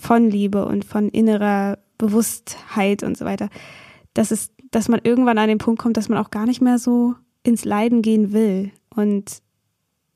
von 0.04 0.30
Liebe 0.30 0.66
und 0.66 0.84
von 0.84 1.08
innerer 1.10 1.80
Bewusstheit 1.98 3.04
und 3.04 3.18
so 3.18 3.24
weiter, 3.26 3.50
dass 4.14 4.32
es, 4.32 4.52
dass 4.70 4.90
man 4.90 5.00
irgendwann 5.02 5.38
an 5.38 5.48
den 5.48 5.60
Punkt 5.60 5.82
kommt, 5.82 5.96
dass 5.96 6.10
man 6.10 6.18
auch 6.18 6.30
gar 6.30 6.46
nicht 6.46 6.62
mehr 6.62 6.78
so 6.78 7.16
ins 7.44 7.64
Leiden 7.64 8.02
gehen 8.02 8.34
will. 8.34 8.72
Und 8.94 9.42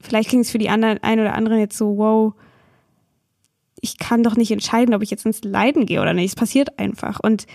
vielleicht 0.01 0.29
klingt 0.29 0.46
es 0.46 0.51
für 0.51 0.58
die 0.58 0.70
anderen, 0.70 1.01
ein 1.01 1.20
oder 1.20 1.34
anderen 1.34 1.60
jetzt 1.60 1.77
so, 1.77 1.98
wow, 1.98 2.34
ich 3.79 3.98
kann 3.98 4.24
doch 4.24 4.36
nicht 4.36 4.51
entscheiden, 4.51 4.94
ob 4.94 5.03
ich 5.03 5.10
jetzt 5.10 5.25
ins 5.25 5.44
Leiden 5.44 5.86
gehe 5.86 6.01
oder 6.01 6.13
nicht. 6.13 6.29
Es 6.29 6.36
passiert 6.36 6.77
einfach. 6.77 7.20
Und 7.22 7.48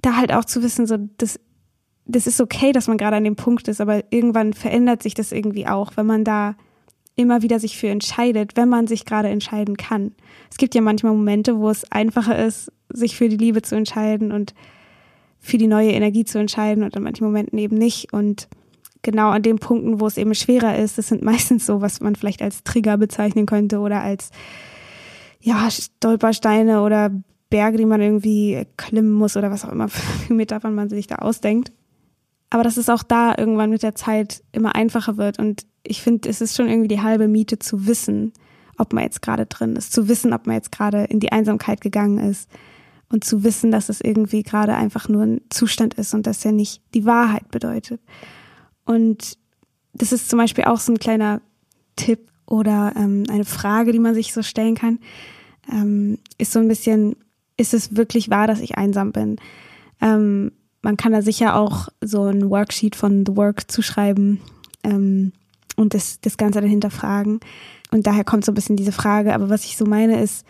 da 0.00 0.16
halt 0.16 0.32
auch 0.32 0.44
zu 0.44 0.62
wissen, 0.62 0.86
so, 0.86 0.96
das, 1.18 1.38
das 2.06 2.26
ist 2.26 2.40
okay, 2.40 2.72
dass 2.72 2.88
man 2.88 2.96
gerade 2.96 3.16
an 3.16 3.24
dem 3.24 3.36
Punkt 3.36 3.68
ist, 3.68 3.80
aber 3.80 4.04
irgendwann 4.10 4.54
verändert 4.54 5.02
sich 5.02 5.12
das 5.12 5.32
irgendwie 5.32 5.66
auch, 5.66 5.92
wenn 5.96 6.06
man 6.06 6.24
da 6.24 6.56
immer 7.16 7.42
wieder 7.42 7.58
sich 7.58 7.78
für 7.78 7.88
entscheidet, 7.88 8.56
wenn 8.56 8.68
man 8.68 8.86
sich 8.86 9.04
gerade 9.06 9.28
entscheiden 9.28 9.76
kann. 9.76 10.12
Es 10.50 10.58
gibt 10.58 10.74
ja 10.74 10.82
manchmal 10.82 11.12
Momente, 11.12 11.58
wo 11.58 11.70
es 11.70 11.90
einfacher 11.90 12.38
ist, 12.38 12.70
sich 12.90 13.16
für 13.16 13.28
die 13.28 13.38
Liebe 13.38 13.62
zu 13.62 13.74
entscheiden 13.74 14.32
und 14.32 14.54
für 15.38 15.58
die 15.58 15.66
neue 15.66 15.92
Energie 15.92 16.24
zu 16.24 16.38
entscheiden 16.38 16.84
und 16.84 16.96
an 16.96 17.02
manchen 17.02 17.24
Momenten 17.24 17.58
eben 17.58 17.76
nicht. 17.76 18.12
Und 18.12 18.48
genau 19.02 19.30
an 19.30 19.42
den 19.42 19.58
Punkten, 19.58 20.00
wo 20.00 20.06
es 20.06 20.18
eben 20.18 20.34
schwerer 20.34 20.76
ist, 20.76 20.98
das 20.98 21.08
sind 21.08 21.22
meistens 21.24 21.64
so, 21.64 21.80
was 21.80 22.00
man 22.00 22.14
vielleicht 22.16 22.42
als 22.42 22.62
Trigger 22.64 22.98
bezeichnen 22.98 23.46
könnte 23.46 23.78
oder 23.78 24.02
als 24.02 24.30
ja, 25.40 25.70
Stolpersteine 25.70 26.82
oder 26.82 27.10
Berge, 27.48 27.78
die 27.78 27.86
man 27.86 28.00
irgendwie 28.00 28.66
klimmen 28.76 29.12
muss 29.12 29.36
oder 29.36 29.50
was 29.50 29.64
auch 29.64 29.72
immer 29.72 29.88
für 29.88 30.34
Metaphern 30.34 30.74
man 30.74 30.88
sich 30.90 31.06
da 31.06 31.16
ausdenkt. 31.16 31.72
Aber 32.50 32.62
dass 32.62 32.76
es 32.76 32.90
auch 32.90 33.02
da 33.02 33.34
irgendwann 33.36 33.70
mit 33.70 33.82
der 33.82 33.94
Zeit 33.94 34.42
immer 34.52 34.74
einfacher 34.74 35.16
wird 35.16 35.38
und 35.38 35.66
ich 35.88 36.02
finde, 36.02 36.28
es 36.28 36.40
ist 36.40 36.56
schon 36.56 36.68
irgendwie 36.68 36.88
die 36.88 37.02
halbe 37.02 37.28
Miete 37.28 37.58
zu 37.58 37.86
wissen, 37.86 38.32
ob 38.78 38.92
man 38.92 39.04
jetzt 39.04 39.22
gerade 39.22 39.46
drin 39.46 39.76
ist, 39.76 39.92
zu 39.92 40.08
wissen, 40.08 40.32
ob 40.32 40.46
man 40.46 40.56
jetzt 40.56 40.72
gerade 40.72 41.04
in 41.04 41.20
die 41.20 41.32
Einsamkeit 41.32 41.80
gegangen 41.80 42.18
ist 42.18 42.50
und 43.08 43.24
zu 43.24 43.44
wissen, 43.44 43.70
dass 43.70 43.88
es 43.88 44.00
irgendwie 44.00 44.42
gerade 44.42 44.74
einfach 44.74 45.08
nur 45.08 45.22
ein 45.22 45.40
Zustand 45.50 45.94
ist 45.94 46.14
und 46.14 46.26
dass 46.26 46.44
er 46.44 46.52
nicht 46.52 46.82
die 46.94 47.04
Wahrheit 47.04 47.50
bedeutet. 47.50 48.00
Und 48.84 49.38
das 49.94 50.12
ist 50.12 50.28
zum 50.28 50.38
Beispiel 50.38 50.64
auch 50.64 50.80
so 50.80 50.92
ein 50.92 50.98
kleiner 50.98 51.40
Tipp 51.96 52.28
oder 52.46 52.92
ähm, 52.96 53.24
eine 53.30 53.44
Frage, 53.44 53.92
die 53.92 53.98
man 53.98 54.14
sich 54.14 54.32
so 54.32 54.42
stellen 54.42 54.74
kann, 54.74 54.98
ähm, 55.70 56.18
ist 56.38 56.52
so 56.52 56.58
ein 56.58 56.68
bisschen, 56.68 57.16
ist 57.56 57.74
es 57.74 57.96
wirklich 57.96 58.30
wahr, 58.30 58.46
dass 58.46 58.60
ich 58.60 58.76
einsam 58.76 59.12
bin? 59.12 59.36
Ähm, 60.00 60.52
man 60.82 60.96
kann 60.96 61.12
da 61.12 61.22
sicher 61.22 61.56
auch 61.56 61.88
so 62.00 62.24
ein 62.24 62.48
Worksheet 62.48 62.94
von 62.94 63.24
The 63.26 63.36
Work 63.36 63.70
zuschreiben. 63.70 64.40
Ähm, 64.84 65.32
und 65.76 65.94
das, 65.94 66.20
das 66.20 66.36
Ganze 66.36 66.60
dahinter 66.60 66.90
fragen. 66.90 67.40
Und 67.90 68.06
daher 68.06 68.24
kommt 68.24 68.44
so 68.44 68.52
ein 68.52 68.54
bisschen 68.54 68.76
diese 68.76 68.92
Frage. 68.92 69.34
Aber 69.34 69.48
was 69.48 69.64
ich 69.64 69.76
so 69.76 69.84
meine 69.84 70.20
ist, 70.20 70.44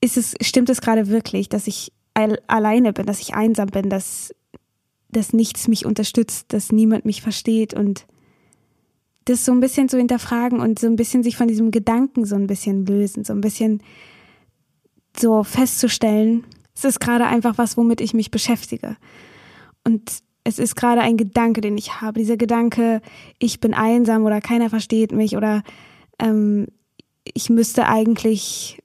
ist 0.00 0.16
es, 0.16 0.34
stimmt 0.40 0.70
es 0.70 0.80
gerade 0.80 1.08
wirklich, 1.08 1.48
dass 1.48 1.66
ich 1.66 1.92
alleine 2.14 2.92
bin, 2.92 3.06
dass 3.06 3.20
ich 3.20 3.34
einsam 3.34 3.68
bin, 3.68 3.90
dass, 3.90 4.34
dass 5.10 5.32
nichts 5.32 5.68
mich 5.68 5.86
unterstützt, 5.86 6.46
dass 6.52 6.72
niemand 6.72 7.04
mich 7.04 7.22
versteht 7.22 7.74
und 7.74 8.06
das 9.24 9.44
so 9.44 9.52
ein 9.52 9.60
bisschen 9.60 9.88
zu 9.88 9.98
hinterfragen 9.98 10.60
und 10.60 10.78
so 10.78 10.86
ein 10.86 10.96
bisschen 10.96 11.22
sich 11.22 11.36
von 11.36 11.48
diesem 11.48 11.70
Gedanken 11.70 12.24
so 12.24 12.34
ein 12.34 12.46
bisschen 12.46 12.86
lösen, 12.86 13.24
so 13.24 13.32
ein 13.34 13.40
bisschen 13.40 13.82
so 15.16 15.44
festzustellen, 15.44 16.44
es 16.74 16.84
ist 16.84 17.00
gerade 17.00 17.26
einfach 17.26 17.58
was, 17.58 17.76
womit 17.76 18.00
ich 18.00 18.14
mich 18.14 18.30
beschäftige. 18.30 18.96
Und 19.84 20.22
es 20.48 20.58
ist 20.58 20.76
gerade 20.76 21.02
ein 21.02 21.18
Gedanke, 21.18 21.60
den 21.60 21.76
ich 21.76 22.00
habe. 22.00 22.18
Dieser 22.18 22.38
Gedanke, 22.38 23.02
ich 23.38 23.60
bin 23.60 23.74
einsam 23.74 24.24
oder 24.24 24.40
keiner 24.40 24.70
versteht 24.70 25.12
mich 25.12 25.36
oder 25.36 25.62
ähm, 26.18 26.68
ich 27.22 27.50
müsste 27.50 27.86
eigentlich, 27.86 28.82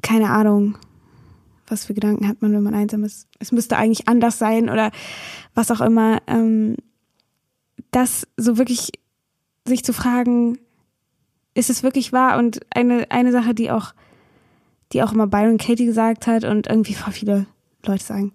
keine 0.00 0.30
Ahnung, 0.30 0.78
was 1.66 1.86
für 1.86 1.94
Gedanken 1.94 2.28
hat 2.28 2.40
man, 2.40 2.52
wenn 2.52 2.62
man 2.62 2.76
einsam 2.76 3.02
ist? 3.02 3.26
Es 3.40 3.50
müsste 3.50 3.76
eigentlich 3.76 4.06
anders 4.06 4.38
sein 4.38 4.70
oder 4.70 4.92
was 5.54 5.72
auch 5.72 5.80
immer. 5.80 6.22
Ähm, 6.28 6.76
das 7.90 8.28
so 8.36 8.56
wirklich 8.56 8.92
sich 9.66 9.84
zu 9.84 9.92
fragen, 9.92 10.58
ist 11.54 11.68
es 11.68 11.82
wirklich 11.82 12.12
wahr? 12.12 12.38
Und 12.38 12.60
eine, 12.70 13.10
eine 13.10 13.32
Sache, 13.32 13.54
die 13.54 13.72
auch, 13.72 13.92
die 14.92 15.02
auch 15.02 15.12
immer 15.12 15.26
Byron 15.26 15.58
Katie 15.58 15.86
gesagt 15.86 16.28
hat 16.28 16.44
und 16.44 16.68
irgendwie 16.68 16.94
voll 16.94 17.12
viele 17.12 17.46
Leute 17.84 18.04
sagen, 18.04 18.32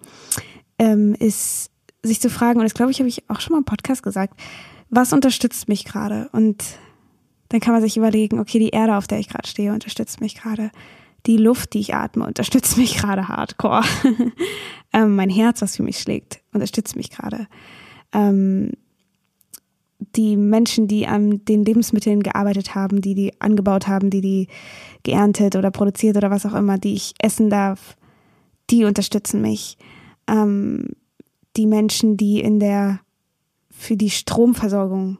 ähm, 0.80 1.16
ist 1.18 1.72
sich 2.04 2.22
zu 2.22 2.30
fragen, 2.30 2.60
und 2.60 2.64
das 2.64 2.74
glaube 2.74 2.92
ich, 2.92 3.00
habe 3.00 3.10
ich 3.10 3.30
auch 3.30 3.40
schon 3.40 3.54
mal 3.54 3.60
im 3.60 3.66
Podcast 3.66 4.04
gesagt, 4.04 4.40
was 4.90 5.14
unterstützt 5.14 5.68
mich 5.68 5.86
gerade? 5.86 6.30
Und 6.32 6.64
dann 7.50 7.60
kann 7.60 7.74
man 7.74 7.82
sich 7.82 7.98
überlegen, 7.98 8.40
okay, 8.40 8.60
die 8.60 8.70
Erde, 8.70 8.98
auf 8.98 9.08
der 9.08 9.20
ich 9.20 9.30
gerade 9.30 9.48
stehe, 9.48 9.74
unterstützt 9.74 10.22
mich 10.22 10.36
gerade. 10.36 10.72
Die 11.26 11.38
Luft, 11.38 11.74
die 11.74 11.80
ich 11.80 11.94
atme, 11.94 12.26
unterstützt 12.26 12.78
mich 12.78 12.98
gerade 12.98 13.28
hardcore. 13.28 13.84
ähm, 14.94 15.16
mein 15.16 15.30
Herz, 15.30 15.62
was 15.62 15.76
für 15.76 15.84
mich 15.84 16.00
schlägt, 16.00 16.42
unterstützt 16.54 16.96
mich 16.96 17.10
gerade. 17.10 17.48
Ähm, 18.14 18.72
die 20.16 20.38
Menschen, 20.38 20.88
die 20.88 21.08
an 21.08 21.44
den 21.46 21.66
Lebensmitteln 21.66 22.22
gearbeitet 22.22 22.76
haben, 22.76 23.02
die 23.02 23.16
die 23.16 23.42
angebaut 23.42 23.88
haben, 23.88 24.10
die 24.10 24.22
die 24.22 24.48
geerntet 25.04 25.56
oder 25.56 25.72
produziert 25.72 26.18
oder 26.18 26.30
was 26.30 26.46
auch 26.46 26.54
immer, 26.54 26.78
die 26.78 26.94
ich 26.94 27.14
essen 27.20 27.50
darf, 27.50 27.96
die 28.70 28.86
unterstützen 28.86 29.42
mich. 29.42 29.78
Ähm, 30.28 30.90
die 31.58 31.68
Menschen, 31.68 32.18
die 32.18 32.40
in 32.40 32.60
der 32.60 33.00
für 33.70 33.96
die 33.96 34.10
Stromversorgung 34.10 35.18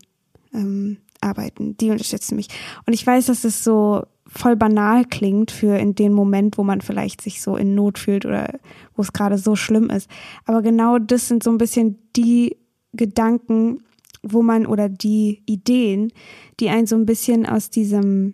ähm, 0.54 0.98
arbeiten, 1.22 1.78
die 1.78 1.90
unterstützen 1.90 2.36
mich. 2.36 2.48
Und 2.86 2.94
ich 2.94 3.06
weiß, 3.06 3.28
dass 3.28 3.44
es 3.44 3.64
so 3.64 4.04
voll 4.26 4.56
banal 4.56 5.06
klingt 5.06 5.52
für 5.52 5.78
in 5.78 5.96
den 5.96 6.14
Moment, 6.14 6.58
wo 6.58 6.64
man 6.64 6.82
vielleicht 6.82 7.22
sich 7.22 7.42
so 7.42 7.56
in 7.56 7.76
Not 7.76 7.98
fühlt 7.98 8.26
oder 8.26 8.60
wo 8.96 9.02
es 9.02 9.14
gerade 9.14 9.38
so 9.38 9.56
schlimm 9.56 9.90
ist. 9.90 10.10
Aber 10.46 10.62
genau 10.62 11.00
das 11.00 11.28
sind 11.28 11.44
so 11.44 11.50
ein 11.50 11.58
bisschen 11.58 11.98
die 12.16 12.58
Gedanken, 12.94 13.84
wo 14.24 14.42
man 14.42 14.66
oder 14.66 14.90
die 14.90 15.44
Ideen, 15.46 16.12
die 16.60 16.70
einen 16.70 16.88
so 16.88 16.96
ein 16.96 17.06
bisschen 17.06 17.46
aus 17.46 17.70
diesem 17.70 18.34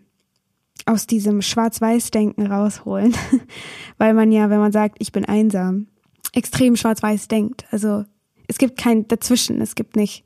aus 0.85 1.07
diesem 1.07 1.41
Schwarz-Weiß-Denken 1.41 2.47
rausholen, 2.47 3.15
weil 3.97 4.13
man 4.13 4.33
ja, 4.33 4.49
wenn 4.49 4.59
man 4.59 4.73
sagt, 4.73 4.97
ich 4.99 5.13
bin 5.13 5.23
einsam, 5.23 5.87
extrem 6.33 6.75
schwarz-weiß 6.75 7.27
denkt. 7.29 7.65
Also 7.71 8.05
es 8.47 8.57
gibt 8.57 8.77
kein 8.77 9.07
Dazwischen, 9.07 9.61
es 9.61 9.75
gibt 9.75 9.95
nicht 9.95 10.25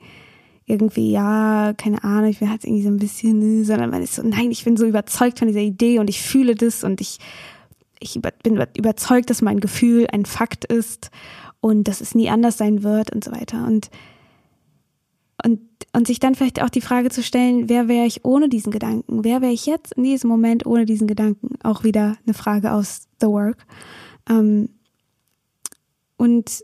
irgendwie, 0.65 1.11
ja, 1.11 1.73
keine 1.77 2.03
Ahnung, 2.03 2.29
ich 2.29 2.39
bin 2.39 2.49
halt 2.49 2.63
irgendwie 2.65 2.83
so 2.83 2.89
ein 2.89 2.97
bisschen, 2.97 3.63
sondern 3.63 3.89
man 3.89 4.03
ist 4.03 4.15
so, 4.15 4.23
nein, 4.23 4.51
ich 4.51 4.65
bin 4.65 4.75
so 4.75 4.85
überzeugt 4.85 5.39
von 5.39 5.47
dieser 5.47 5.61
Idee 5.61 5.99
und 5.99 6.09
ich 6.09 6.21
fühle 6.21 6.55
das 6.55 6.83
und 6.83 6.99
ich, 6.99 7.19
ich 7.99 8.19
bin 8.43 8.61
überzeugt, 8.75 9.29
dass 9.29 9.41
mein 9.41 9.61
Gefühl 9.61 10.07
ein 10.11 10.25
Fakt 10.25 10.65
ist 10.65 11.09
und 11.61 11.87
dass 11.87 12.01
es 12.01 12.15
nie 12.15 12.29
anders 12.29 12.57
sein 12.57 12.83
wird 12.83 13.13
und 13.13 13.23
so 13.23 13.31
weiter. 13.31 13.65
Und, 13.65 13.89
und, 15.43 15.61
und 15.93 16.05
sich 16.05 16.19
dann 16.19 16.35
vielleicht 16.35 16.61
auch 16.61 16.69
die 16.69 16.81
Frage 16.81 17.09
zu 17.09 17.23
stellen, 17.23 17.69
wer 17.69 17.87
wäre 17.87 18.05
ich 18.05 18.25
ohne 18.25 18.49
diesen 18.49 18.71
Gedanken? 18.71 19.23
Wer 19.23 19.41
wäre 19.41 19.53
ich 19.53 19.65
jetzt 19.65 19.93
in 19.93 20.03
diesem 20.03 20.29
Moment 20.29 20.65
ohne 20.65 20.85
diesen 20.85 21.07
Gedanken? 21.07 21.55
Auch 21.63 21.85
wieder 21.85 22.17
eine 22.25 22.33
Frage 22.33 22.73
aus 22.73 23.07
The 23.21 23.27
Work. 23.27 23.65
Ähm, 24.29 24.67
und 26.17 26.63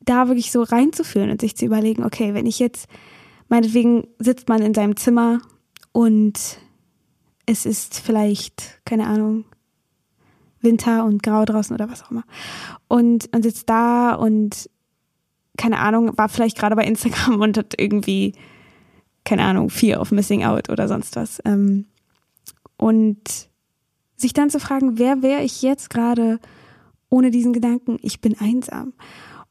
da 0.00 0.28
wirklich 0.28 0.50
so 0.52 0.62
reinzufühlen 0.62 1.30
und 1.30 1.40
sich 1.40 1.56
zu 1.56 1.64
überlegen, 1.64 2.04
okay, 2.04 2.34
wenn 2.34 2.46
ich 2.46 2.58
jetzt, 2.58 2.88
meinetwegen 3.48 4.06
sitzt 4.18 4.48
man 4.48 4.62
in 4.62 4.74
seinem 4.74 4.96
Zimmer 4.96 5.40
und 5.92 6.58
es 7.46 7.66
ist 7.66 7.98
vielleicht, 8.00 8.80
keine 8.84 9.06
Ahnung, 9.06 9.44
Winter 10.60 11.04
und 11.04 11.22
grau 11.22 11.44
draußen 11.44 11.74
oder 11.74 11.90
was 11.90 12.02
auch 12.02 12.10
immer. 12.10 12.24
Und, 12.88 13.28
und 13.34 13.42
sitzt 13.42 13.68
da 13.68 14.14
und, 14.14 14.70
keine 15.56 15.78
Ahnung, 15.78 16.16
war 16.16 16.28
vielleicht 16.28 16.58
gerade 16.58 16.74
bei 16.74 16.84
Instagram 16.84 17.40
und 17.40 17.58
hat 17.58 17.74
irgendwie, 17.78 18.34
keine 19.24 19.44
Ahnung, 19.44 19.70
vier 19.70 20.00
auf 20.00 20.10
Missing 20.10 20.44
Out 20.44 20.70
oder 20.70 20.88
sonst 20.88 21.16
was. 21.16 21.40
Ähm, 21.44 21.86
und 22.76 23.48
sich 24.16 24.32
dann 24.32 24.50
zu 24.50 24.58
fragen, 24.58 24.98
wer 24.98 25.22
wäre 25.22 25.42
ich 25.42 25.62
jetzt 25.62 25.90
gerade 25.90 26.40
ohne 27.14 27.30
diesen 27.30 27.52
Gedanken, 27.52 27.96
ich 28.02 28.20
bin 28.20 28.36
einsam. 28.40 28.92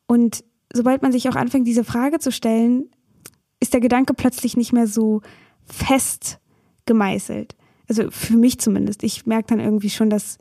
Und 0.06 0.44
sobald 0.74 1.02
man 1.02 1.14
sich 1.14 1.30
auch 1.30 1.36
anfängt, 1.36 1.66
diese 1.66 1.86
Frage 1.86 2.20
zu 2.20 2.30
stellen, 2.30 2.90
ist 3.62 3.74
der 3.74 3.80
Gedanke 3.80 4.14
plötzlich 4.14 4.58
nicht 4.58 4.74
mehr 4.74 4.86
so 4.86 5.22
fest 5.64 6.40
gemeißelt. 6.86 7.56
Also 7.88 8.12
für 8.12 8.36
mich 8.36 8.60
zumindest. 8.60 9.02
Ich 9.04 9.26
merke 9.26 9.48
dann 9.48 9.62
irgendwie 9.62 9.90
schon, 9.90 10.10
dass, 10.10 10.40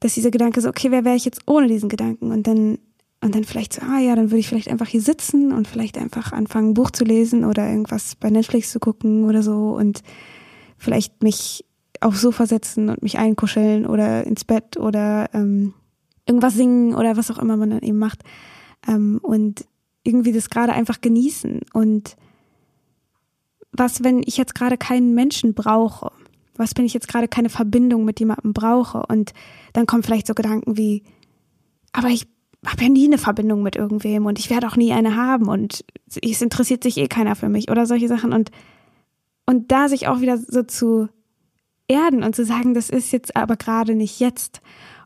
dass 0.00 0.14
dieser 0.14 0.30
Gedanke 0.30 0.62
so, 0.62 0.70
okay, 0.70 0.90
wer 0.90 1.04
wäre 1.04 1.16
ich 1.16 1.26
jetzt 1.26 1.42
ohne 1.46 1.68
diesen 1.68 1.90
Gedanken? 1.90 2.32
Und 2.32 2.46
dann, 2.46 2.78
und 3.20 3.34
dann 3.34 3.44
vielleicht 3.44 3.74
so, 3.74 3.82
ah 3.82 3.98
ja, 3.98 4.16
dann 4.16 4.30
würde 4.30 4.38
ich 4.38 4.48
vielleicht 4.48 4.68
einfach 4.68 4.88
hier 4.88 5.02
sitzen 5.02 5.52
und 5.52 5.68
vielleicht 5.68 5.98
einfach 5.98 6.32
anfangen, 6.32 6.70
ein 6.70 6.74
Buch 6.74 6.90
zu 6.90 7.04
lesen 7.04 7.44
oder 7.44 7.68
irgendwas 7.68 8.16
bei 8.16 8.30
Netflix 8.30 8.72
zu 8.72 8.80
gucken 8.80 9.24
oder 9.24 9.42
so 9.42 9.76
und 9.76 10.02
vielleicht 10.78 11.22
mich 11.22 11.66
aufs 12.00 12.20
Sofa 12.20 12.46
setzen 12.46 12.88
und 12.88 13.02
mich 13.02 13.18
einkuscheln 13.18 13.86
oder 13.86 14.24
ins 14.24 14.44
Bett 14.44 14.76
oder 14.76 15.28
ähm, 15.32 15.74
irgendwas 16.26 16.54
singen 16.54 16.94
oder 16.94 17.16
was 17.16 17.30
auch 17.30 17.38
immer 17.38 17.56
man 17.56 17.70
dann 17.70 17.82
eben 17.82 17.98
macht. 17.98 18.22
Ähm, 18.86 19.18
und 19.22 19.64
irgendwie 20.04 20.32
das 20.32 20.50
gerade 20.50 20.72
einfach 20.72 21.00
genießen. 21.00 21.60
Und 21.72 22.16
was, 23.72 24.04
wenn 24.04 24.22
ich 24.24 24.36
jetzt 24.36 24.54
gerade 24.54 24.76
keinen 24.76 25.14
Menschen 25.14 25.54
brauche? 25.54 26.12
Was, 26.56 26.72
wenn 26.76 26.84
ich 26.84 26.94
jetzt 26.94 27.08
gerade 27.08 27.28
keine 27.28 27.48
Verbindung 27.48 28.04
mit 28.04 28.20
jemandem 28.20 28.52
brauche? 28.52 29.04
Und 29.06 29.32
dann 29.72 29.86
kommen 29.86 30.02
vielleicht 30.02 30.26
so 30.26 30.34
Gedanken 30.34 30.76
wie, 30.76 31.04
aber 31.92 32.08
ich 32.08 32.26
habe 32.66 32.82
ja 32.82 32.88
nie 32.88 33.06
eine 33.06 33.18
Verbindung 33.18 33.62
mit 33.62 33.76
irgendwem 33.76 34.26
und 34.26 34.38
ich 34.38 34.50
werde 34.50 34.66
auch 34.66 34.76
nie 34.76 34.92
eine 34.92 35.14
haben 35.14 35.48
und 35.48 35.84
es 36.20 36.42
interessiert 36.42 36.82
sich 36.82 36.96
eh 36.96 37.06
keiner 37.06 37.36
für 37.36 37.48
mich 37.48 37.70
oder 37.70 37.86
solche 37.86 38.08
Sachen. 38.08 38.32
Und, 38.32 38.50
und 39.46 39.70
da 39.70 39.88
sich 39.88 40.08
auch 40.08 40.20
wieder 40.20 40.36
so 40.38 40.62
zu 40.64 41.08
erden 41.88 42.22
und 42.22 42.36
zu 42.36 42.44
sagen, 42.44 42.74
das 42.74 42.90
ist 42.90 43.12
jetzt 43.12 43.36
aber 43.36 43.56
gerade 43.56 43.94
nicht 43.94 44.20
jetzt. 44.20 44.60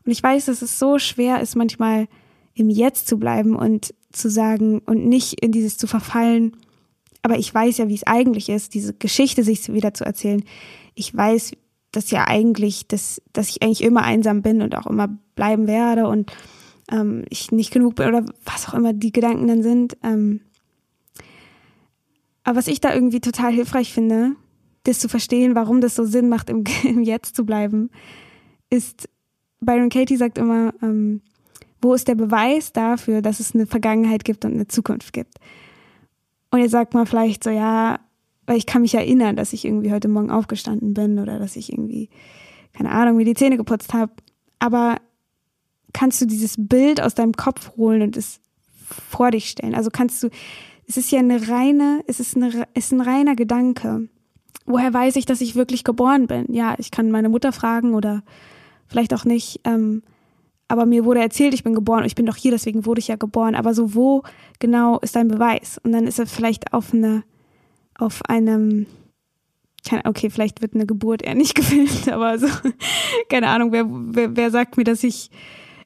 Und 0.05 0.11
ich 0.11 0.21
weiß, 0.21 0.45
dass 0.45 0.61
es 0.61 0.79
so 0.79 0.99
schwer 0.99 1.41
ist, 1.41 1.55
manchmal 1.55 2.07
im 2.53 2.69
Jetzt 2.69 3.07
zu 3.07 3.17
bleiben 3.17 3.55
und 3.55 3.93
zu 4.11 4.29
sagen 4.29 4.79
und 4.79 5.07
nicht 5.07 5.41
in 5.41 5.51
dieses 5.51 5.77
zu 5.77 5.87
verfallen. 5.87 6.55
Aber 7.21 7.37
ich 7.39 7.53
weiß 7.53 7.77
ja, 7.77 7.87
wie 7.87 7.95
es 7.95 8.05
eigentlich 8.05 8.49
ist, 8.49 8.73
diese 8.73 8.93
Geschichte 8.93 9.43
sich 9.43 9.71
wieder 9.73 9.93
zu 9.93 10.05
erzählen. 10.05 10.43
Ich 10.93 11.15
weiß, 11.15 11.53
dass 11.91 12.11
ja 12.11 12.27
eigentlich, 12.27 12.87
dass, 12.87 13.21
dass 13.31 13.49
ich 13.49 13.63
eigentlich 13.63 13.83
immer 13.83 14.03
einsam 14.03 14.41
bin 14.41 14.61
und 14.61 14.75
auch 14.75 14.87
immer 14.87 15.07
bleiben 15.35 15.67
werde 15.67 16.07
und 16.07 16.31
ähm, 16.91 17.23
ich 17.29 17.51
nicht 17.51 17.71
genug 17.71 17.95
bin 17.95 18.07
oder 18.07 18.25
was 18.43 18.67
auch 18.67 18.73
immer 18.73 18.93
die 18.93 19.11
Gedanken 19.11 19.47
dann 19.47 19.63
sind. 19.63 19.97
Ähm, 20.03 20.41
aber 22.43 22.57
was 22.57 22.67
ich 22.67 22.81
da 22.81 22.93
irgendwie 22.93 23.21
total 23.21 23.53
hilfreich 23.53 23.93
finde, 23.93 24.35
das 24.83 24.99
zu 24.99 25.07
verstehen, 25.09 25.55
warum 25.55 25.81
das 25.81 25.95
so 25.95 26.05
Sinn 26.05 26.29
macht, 26.29 26.49
im, 26.49 26.63
im 26.83 27.03
Jetzt 27.03 27.35
zu 27.35 27.45
bleiben, 27.45 27.89
ist, 28.69 29.09
Byron 29.61 29.89
Katie 29.89 30.17
sagt 30.17 30.37
immer, 30.37 30.73
ähm, 30.81 31.21
wo 31.81 31.93
ist 31.93 32.07
der 32.07 32.15
Beweis 32.15 32.71
dafür, 32.71 33.21
dass 33.21 33.39
es 33.39 33.53
eine 33.53 33.65
Vergangenheit 33.65 34.23
gibt 34.23 34.45
und 34.45 34.53
eine 34.53 34.67
Zukunft 34.67 35.13
gibt? 35.13 35.35
Und 36.51 36.59
jetzt 36.59 36.71
sagt 36.71 36.93
man 36.93 37.05
vielleicht 37.05 37.43
so, 37.43 37.49
ja, 37.49 37.99
weil 38.45 38.57
ich 38.57 38.65
kann 38.65 38.81
mich 38.81 38.95
erinnern, 38.95 39.35
dass 39.35 39.53
ich 39.53 39.65
irgendwie 39.65 39.91
heute 39.91 40.07
Morgen 40.07 40.31
aufgestanden 40.31 40.93
bin 40.93 41.19
oder 41.19 41.39
dass 41.39 41.55
ich 41.55 41.71
irgendwie, 41.71 42.09
keine 42.73 42.91
Ahnung, 42.91 43.17
mir 43.17 43.25
die 43.25 43.33
Zähne 43.33 43.57
geputzt 43.57 43.93
habe. 43.93 44.13
Aber 44.59 44.97
kannst 45.93 46.21
du 46.21 46.25
dieses 46.25 46.55
Bild 46.57 47.01
aus 47.01 47.15
deinem 47.15 47.33
Kopf 47.33 47.75
holen 47.75 48.01
und 48.01 48.17
es 48.17 48.39
vor 49.09 49.31
dich 49.31 49.49
stellen? 49.49 49.75
Also 49.75 49.89
kannst 49.89 50.21
du, 50.23 50.29
es 50.87 50.97
ist 50.97 51.11
ja 51.11 51.19
eine 51.19 51.47
reine, 51.49 52.03
es 52.07 52.19
ist, 52.19 52.35
eine, 52.35 52.67
es 52.73 52.85
ist 52.85 52.91
ein 52.91 53.01
reiner 53.01 53.35
Gedanke 53.35 54.09
woher 54.65 54.93
weiß 54.93 55.15
ich, 55.15 55.25
dass 55.25 55.41
ich 55.41 55.55
wirklich 55.55 55.83
geboren 55.83 56.27
bin? 56.27 56.45
Ja, 56.49 56.75
ich 56.77 56.91
kann 56.91 57.11
meine 57.11 57.29
Mutter 57.29 57.51
fragen 57.51 57.93
oder 57.93 58.23
vielleicht 58.87 59.13
auch 59.13 59.25
nicht. 59.25 59.61
Ähm, 59.63 60.03
aber 60.67 60.85
mir 60.85 61.05
wurde 61.05 61.19
erzählt, 61.19 61.53
ich 61.53 61.63
bin 61.63 61.75
geboren 61.75 61.99
und 61.99 62.05
ich 62.05 62.15
bin 62.15 62.25
doch 62.25 62.35
hier, 62.35 62.51
deswegen 62.51 62.85
wurde 62.85 62.99
ich 62.99 63.07
ja 63.07 63.15
geboren. 63.15 63.55
Aber 63.55 63.73
so, 63.73 63.93
wo 63.93 64.23
genau 64.59 64.99
ist 64.99 65.15
dein 65.15 65.27
Beweis? 65.27 65.79
Und 65.83 65.91
dann 65.91 66.07
ist 66.07 66.19
er 66.19 66.25
vielleicht 66.25 66.73
auf 66.73 66.93
eine, 66.93 67.23
auf 67.97 68.21
einem, 68.27 68.87
okay, 70.05 70.29
vielleicht 70.29 70.61
wird 70.61 70.73
eine 70.73 70.85
Geburt 70.85 71.21
eher 71.21 71.35
nicht 71.35 71.55
gefilmt, 71.55 72.07
aber 72.09 72.39
so, 72.39 72.47
keine 73.29 73.49
Ahnung, 73.49 73.71
wer, 73.71 73.85
wer, 73.87 74.35
wer 74.35 74.51
sagt 74.51 74.77
mir, 74.77 74.83
dass 74.83 75.03
ich 75.03 75.29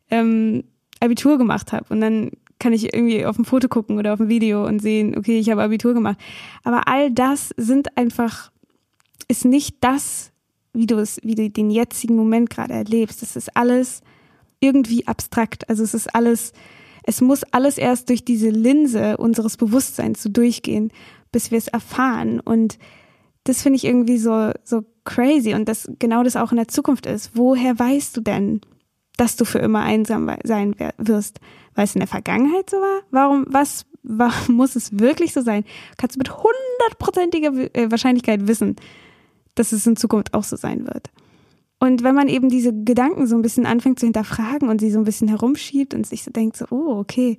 ähm, 0.10 0.64
Abitur 1.00 1.38
gemacht 1.38 1.74
habe? 1.74 1.86
Und 1.90 2.02
dann 2.02 2.32
kann 2.60 2.74
ich 2.74 2.94
irgendwie 2.94 3.26
auf 3.26 3.38
ein 3.38 3.46
Foto 3.46 3.68
gucken 3.68 3.98
oder 3.98 4.14
auf 4.14 4.20
ein 4.20 4.30
Video 4.30 4.66
und 4.66 4.80
sehen, 4.80 5.18
okay, 5.18 5.40
ich 5.40 5.50
habe 5.50 5.64
Abitur 5.64 5.94
gemacht. 5.94 6.18
Aber 6.64 6.88
all 6.88 7.12
das 7.12 7.54
sind 7.58 7.98
einfach 7.98 8.52
ist 9.28 9.46
nicht 9.46 9.78
das, 9.82 10.32
wie 10.74 10.86
du 10.86 10.98
es, 10.98 11.20
wie 11.24 11.36
du 11.36 11.50
den 11.50 11.70
jetzigen 11.70 12.16
Moment 12.16 12.50
gerade 12.50 12.74
erlebst. 12.74 13.22
Das 13.22 13.36
ist 13.36 13.56
alles 13.56 14.02
irgendwie 14.60 15.08
abstrakt. 15.08 15.70
Also 15.70 15.84
es 15.84 15.94
ist 15.94 16.14
alles, 16.14 16.54
es 17.04 17.22
muss 17.22 17.44
alles 17.44 17.78
erst 17.78 18.10
durch 18.10 18.24
diese 18.24 18.50
Linse 18.50 19.18
unseres 19.18 19.58
Bewusstseins 19.58 20.22
so 20.24 20.30
durchgehen, 20.30 20.92
bis 21.32 21.52
wir 21.52 21.58
es 21.58 21.68
erfahren. 21.68 22.40
Und 22.40 22.78
das 23.44 23.62
finde 23.62 23.78
ich 23.78 23.86
irgendwie 23.86 24.18
so, 24.18 24.52
so 24.64 24.84
crazy 25.06 25.54
und 25.54 25.70
dass 25.70 25.90
genau 26.00 26.24
das 26.24 26.36
auch 26.36 26.52
in 26.52 26.58
der 26.58 26.68
Zukunft 26.68 27.06
ist. 27.06 27.32
Woher 27.34 27.78
weißt 27.78 28.16
du 28.18 28.22
denn, 28.22 28.62
dass 29.18 29.36
du 29.36 29.46
für 29.46 29.60
immer 29.60 29.82
einsam 29.82 30.30
sein 30.44 30.76
wirst? 30.98 31.40
Weil 31.76 31.86
es 31.86 31.96
in 31.96 32.00
der 32.00 32.08
Vergangenheit 32.08 32.70
so 32.70 32.78
war? 32.78 33.02
Warum, 33.12 33.46
was 33.50 33.86
muss 34.48 34.76
es 34.76 35.00
wirklich 35.00 35.34
so 35.34 35.42
sein? 35.42 35.64
Kannst 35.98 36.16
du 36.16 36.20
mit 36.20 36.32
hundertprozentiger 36.32 37.76
äh, 37.76 37.92
Wahrscheinlichkeit 37.92 38.48
wissen, 38.48 38.76
dass 39.60 39.72
es 39.72 39.88
in 39.88 39.96
Zukunft 39.96 40.34
auch 40.34 40.44
so 40.44 40.56
sein 40.56 40.86
wird. 40.86 41.10
Und 41.80 42.04
wenn 42.04 42.16
man 42.16 42.28
eben 42.28 42.50
diese 42.50 42.74
Gedanken 42.74 43.28
so 43.28 43.36
ein 43.36 43.42
bisschen 43.42 43.66
anfängt 43.66 44.00
zu 44.00 44.06
hinterfragen 44.06 44.70
und 44.70 44.82
sie 44.82 44.90
so 44.90 44.98
ein 44.98 45.06
bisschen 45.06 45.28
herumschiebt 45.28 45.94
und 45.94 46.08
sich 46.08 46.24
so 46.24 46.32
denkt, 46.32 46.58
so, 46.58 46.66
oh, 46.72 46.98
okay, 46.98 47.38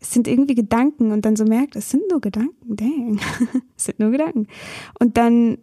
es 0.00 0.12
sind 0.12 0.28
irgendwie 0.28 0.54
Gedanken 0.54 1.12
und 1.12 1.24
dann 1.24 1.36
so 1.36 1.44
merkt, 1.44 1.76
es 1.76 1.90
sind 1.90 2.02
nur 2.10 2.20
Gedanken, 2.20 2.76
dang, 2.76 3.20
es 3.76 3.84
sind 3.84 4.00
nur 4.00 4.10
Gedanken. 4.10 4.48
Und 4.98 5.16
dann 5.16 5.58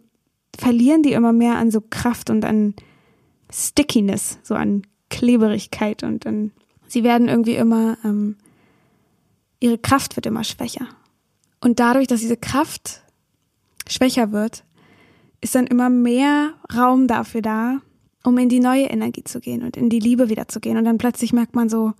verlieren 0.58 1.02
die 1.02 1.12
immer 1.12 1.32
mehr 1.32 1.56
an 1.56 1.70
so 1.70 1.80
Kraft 1.80 2.30
und 2.30 2.44
an 2.44 2.74
Stickiness, 3.52 4.38
so 4.42 4.54
an 4.54 4.82
Kleberigkeit 5.10 6.02
und 6.02 6.24
dann, 6.24 6.52
sie 6.88 7.04
werden 7.04 7.28
irgendwie 7.28 7.54
immer, 7.54 7.98
ähm, 8.04 8.36
ihre 9.60 9.78
Kraft 9.78 10.16
wird 10.16 10.26
immer 10.26 10.44
schwächer. 10.44 10.88
Und 11.60 11.78
dadurch, 11.78 12.06
dass 12.06 12.20
diese 12.20 12.36
Kraft 12.36 13.02
schwächer 13.86 14.32
wird, 14.32 14.64
ist 15.44 15.54
dann 15.54 15.66
immer 15.66 15.90
mehr 15.90 16.54
Raum 16.74 17.06
dafür 17.06 17.42
da, 17.42 17.82
um 18.24 18.38
in 18.38 18.48
die 18.48 18.60
neue 18.60 18.86
Energie 18.86 19.24
zu 19.24 19.40
gehen 19.40 19.62
und 19.62 19.76
in 19.76 19.90
die 19.90 20.00
Liebe 20.00 20.30
wieder 20.30 20.48
zu 20.48 20.58
gehen. 20.58 20.78
Und 20.78 20.86
dann 20.86 20.96
plötzlich 20.96 21.34
merkt 21.34 21.54
man 21.54 21.68
so, 21.68 21.92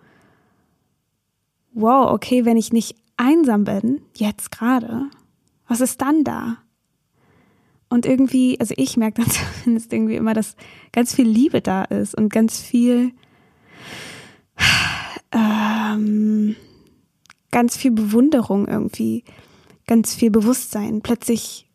wow, 1.74 2.10
okay, 2.10 2.46
wenn 2.46 2.56
ich 2.56 2.72
nicht 2.72 2.96
einsam 3.18 3.64
bin, 3.64 4.00
jetzt 4.16 4.50
gerade, 4.50 5.10
was 5.68 5.82
ist 5.82 6.00
dann 6.00 6.24
da? 6.24 6.56
Und 7.90 8.06
irgendwie, 8.06 8.58
also 8.60 8.72
ich 8.78 8.96
merke 8.96 9.20
dann 9.20 9.30
zumindest 9.62 9.92
irgendwie 9.92 10.16
immer, 10.16 10.32
dass 10.32 10.56
ganz 10.90 11.14
viel 11.14 11.28
Liebe 11.28 11.60
da 11.60 11.84
ist 11.84 12.14
und 12.14 12.32
ganz 12.32 12.58
viel, 12.58 13.12
ähm, 15.32 16.56
ganz 17.50 17.76
viel 17.76 17.90
Bewunderung 17.90 18.66
irgendwie, 18.66 19.22
ganz 19.86 20.14
viel 20.14 20.30
Bewusstsein. 20.30 21.02
Plötzlich, 21.02 21.68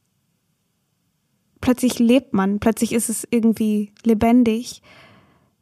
plötzlich 1.62 2.00
lebt 2.00 2.34
man, 2.34 2.60
plötzlich 2.60 2.94
ist 2.94 3.10
es 3.10 3.28
irgendwie 3.30 3.92
lebendig, 4.04 4.82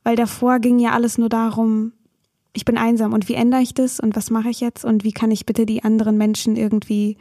weil 0.04 0.16
davor 0.16 0.60
ging 0.60 0.80
ja 0.80 0.92
alles 0.92 1.18
nur 1.18 1.30
darum, 1.30 1.94
ich 2.54 2.66
bin 2.66 2.78
einsam 2.78 3.14
und 3.14 3.30
wie 3.30 3.36
ändere 3.36 3.62
ich 3.62 3.74
das 3.74 4.00
und 4.00 4.16
was 4.16 4.32
mache 4.32 4.50
ich 4.50 4.62
jetzt 4.62 4.84
und 4.84 5.04
wie 5.04 5.12
kann 5.12 5.32
ich 5.32 5.46
bitte 5.46 5.66
die 5.66 5.84
anderen 5.84 6.18
Menschen 6.18 6.56
irgendwie 6.56 7.18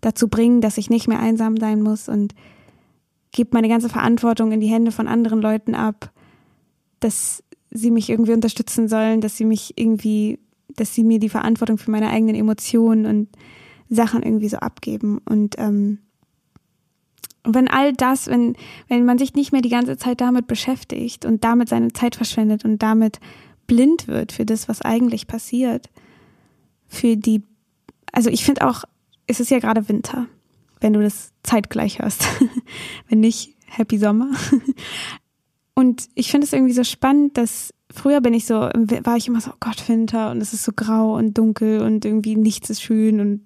dazu 0.00 0.28
bringen, 0.28 0.60
dass 0.60 0.78
ich 0.78 0.88
nicht 0.88 1.08
mehr 1.08 1.20
einsam 1.20 1.56
sein 1.56 1.82
muss 1.82 2.08
und 2.08 2.34
gebe 3.32 3.50
meine 3.52 3.68
ganze 3.68 3.88
Verantwortung 3.88 4.52
in 4.52 4.60
die 4.60 4.68
Hände 4.68 4.92
von 4.92 5.08
anderen 5.08 5.40
Leuten 5.40 5.74
ab, 5.74 6.10
dass 7.00 7.42
sie 7.70 7.90
mich 7.90 8.10
irgendwie 8.10 8.32
unterstützen 8.32 8.88
sollen, 8.88 9.20
dass 9.20 9.36
sie 9.36 9.44
mich 9.44 9.74
irgendwie, 9.76 10.38
dass 10.76 10.94
sie 10.94 11.04
mir 11.04 11.18
die 11.18 11.30
Verantwortung 11.30 11.78
für 11.78 11.90
meine 11.90 12.10
eigenen 12.10 12.34
Emotionen 12.34 13.06
und 13.06 13.28
Sachen 13.88 14.22
irgendwie 14.22 14.48
so 14.48 14.58
abgeben. 14.58 15.18
Und 15.24 15.56
ähm, 15.58 15.98
und 17.44 17.54
wenn 17.54 17.68
all 17.68 17.92
das, 17.92 18.28
wenn, 18.28 18.56
wenn 18.88 19.04
man 19.04 19.18
sich 19.18 19.34
nicht 19.34 19.52
mehr 19.52 19.62
die 19.62 19.68
ganze 19.68 19.96
Zeit 19.96 20.20
damit 20.20 20.46
beschäftigt 20.46 21.24
und 21.24 21.42
damit 21.42 21.68
seine 21.68 21.92
Zeit 21.92 22.14
verschwendet 22.14 22.64
und 22.64 22.82
damit 22.82 23.18
blind 23.66 24.06
wird 24.06 24.32
für 24.32 24.44
das, 24.44 24.68
was 24.68 24.82
eigentlich 24.82 25.26
passiert. 25.26 25.90
Für 26.86 27.16
die, 27.16 27.42
also 28.12 28.30
ich 28.30 28.44
finde 28.44 28.68
auch, 28.68 28.84
es 29.26 29.40
ist 29.40 29.50
ja 29.50 29.58
gerade 29.58 29.88
Winter, 29.88 30.26
wenn 30.80 30.92
du 30.92 31.00
das 31.00 31.32
zeitgleich 31.42 31.98
hörst. 31.98 32.24
wenn 33.08 33.20
nicht, 33.20 33.56
Happy 33.66 33.98
Sommer. 33.98 34.30
Und 35.74 36.08
ich 36.14 36.30
finde 36.30 36.46
es 36.46 36.52
irgendwie 36.52 36.74
so 36.74 36.84
spannend, 36.84 37.38
dass 37.38 37.72
früher 37.92 38.20
bin 38.20 38.34
ich 38.34 38.46
so, 38.46 38.54
war 38.54 39.16
ich 39.16 39.28
immer 39.28 39.40
so, 39.40 39.50
oh 39.50 39.56
Gott, 39.60 39.88
Winter 39.88 40.30
und 40.30 40.40
es 40.40 40.52
ist 40.52 40.64
so 40.64 40.72
grau 40.74 41.16
und 41.16 41.36
dunkel 41.36 41.80
und 41.80 42.04
irgendwie 42.04 42.36
nichts 42.36 42.70
ist 42.70 42.82
schön 42.82 43.20
und 43.20 43.42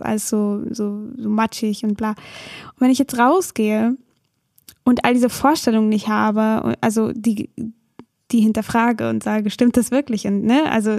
alles 0.00 0.28
so, 0.28 0.62
so, 0.70 1.08
so 1.16 1.28
matschig 1.28 1.84
und 1.84 1.96
bla. 1.96 2.10
Und 2.10 2.80
wenn 2.80 2.90
ich 2.90 2.98
jetzt 2.98 3.18
rausgehe 3.18 3.96
und 4.84 5.04
all 5.04 5.14
diese 5.14 5.28
Vorstellungen 5.28 5.88
nicht 5.88 6.08
habe, 6.08 6.76
also 6.80 7.12
die, 7.12 7.50
die 8.30 8.40
hinterfrage 8.40 9.08
und 9.10 9.22
sage, 9.22 9.50
stimmt 9.50 9.76
das 9.76 9.90
wirklich? 9.90 10.26
Und 10.26 10.44
ne, 10.44 10.70
also 10.70 10.98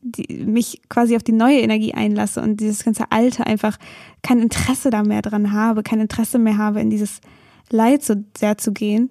die, 0.00 0.44
mich 0.44 0.80
quasi 0.88 1.16
auf 1.16 1.22
die 1.22 1.32
neue 1.32 1.60
Energie 1.60 1.94
einlasse 1.94 2.40
und 2.40 2.60
dieses 2.60 2.84
ganze 2.84 3.10
Alte 3.10 3.46
einfach 3.46 3.78
kein 4.22 4.40
Interesse 4.40 4.90
da 4.90 5.02
mehr 5.02 5.22
dran 5.22 5.52
habe, 5.52 5.82
kein 5.82 6.00
Interesse 6.00 6.38
mehr 6.38 6.58
habe, 6.58 6.80
in 6.80 6.90
dieses 6.90 7.20
Leid 7.70 8.02
so 8.02 8.14
sehr 8.36 8.58
zu 8.58 8.72
gehen, 8.72 9.08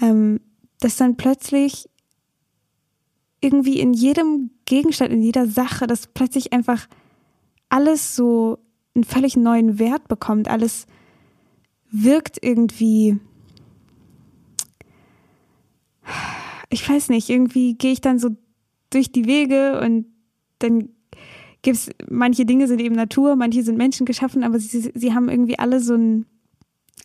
ähm, 0.00 0.40
dass 0.80 0.96
dann 0.96 1.16
plötzlich 1.16 1.88
irgendwie 3.40 3.80
in 3.80 3.92
jedem 3.92 4.50
Gegenstand, 4.64 5.12
in 5.12 5.22
jeder 5.22 5.46
Sache, 5.46 5.86
dass 5.86 6.06
plötzlich 6.08 6.52
einfach 6.52 6.86
alles 7.68 8.16
so 8.16 8.58
einen 8.94 9.04
völlig 9.04 9.36
neuen 9.36 9.78
Wert 9.78 10.08
bekommt, 10.08 10.48
alles 10.48 10.86
wirkt 11.90 12.38
irgendwie 12.42 13.18
ich 16.70 16.88
weiß 16.88 17.08
nicht, 17.10 17.28
irgendwie 17.28 17.74
gehe 17.74 17.92
ich 17.92 18.00
dann 18.00 18.18
so 18.18 18.30
durch 18.90 19.12
die 19.12 19.26
Wege 19.26 19.80
und 19.80 20.06
dann 20.58 20.90
gibt's 21.62 21.90
manche 22.08 22.44
Dinge 22.44 22.68
sind 22.68 22.80
eben 22.80 22.94
Natur, 22.94 23.36
manche 23.36 23.62
sind 23.62 23.78
Menschen 23.78 24.06
geschaffen, 24.06 24.44
aber 24.44 24.58
sie, 24.58 24.92
sie 24.94 25.14
haben 25.14 25.28
irgendwie 25.28 25.58
alle 25.58 25.80
so 25.80 25.94
ein, 25.94 26.26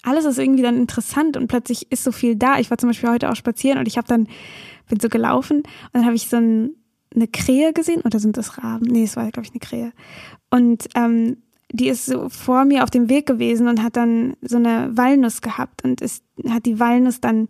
alles 0.04 0.26
ist 0.26 0.38
irgendwie 0.38 0.64
dann 0.64 0.78
interessant 0.78 1.38
und 1.38 1.48
plötzlich 1.48 1.92
ist 1.92 2.04
so 2.04 2.12
viel 2.12 2.36
da. 2.36 2.60
Ich 2.60 2.70
war 2.70 2.78
zum 2.78 2.90
Beispiel 2.90 3.10
heute 3.10 3.32
auch 3.32 3.36
spazieren 3.36 3.80
und 3.80 3.88
ich 3.88 3.98
habe 3.98 4.08
dann, 4.08 4.28
bin 4.88 5.00
so 5.00 5.10
gelaufen 5.10 5.58
und 5.58 5.94
dann 5.94 6.06
habe 6.06 6.16
ich 6.16 6.28
so 6.28 6.38
ein, 6.38 6.76
eine 7.16 7.28
Krähe 7.28 7.74
gesehen 7.74 8.02
oder 8.02 8.20
sind 8.20 8.38
das 8.38 8.58
Raben? 8.58 8.86
Nee, 8.86 9.04
es 9.04 9.16
war, 9.16 9.30
glaube 9.32 9.48
ich, 9.48 9.52
eine 9.52 9.60
Krähe. 9.60 9.94
Und 10.50 10.88
ähm, 10.96 11.38
die 11.72 11.88
ist 11.88 12.06
so 12.06 12.30
vor 12.30 12.66
mir 12.66 12.84
auf 12.84 12.92
dem 12.92 13.10
Weg 13.10 13.26
gewesen 13.26 13.68
und 13.68 13.82
hat 13.82 13.96
dann 13.96 14.36
so 14.42 14.58
eine 14.58 14.96
Walnuss 14.96 15.42
gehabt 15.42 15.84
und 15.84 16.02
ist, 16.02 16.24
hat 16.50 16.66
die 16.66 16.80
Walnuss 16.80 17.22
dann 17.22 17.48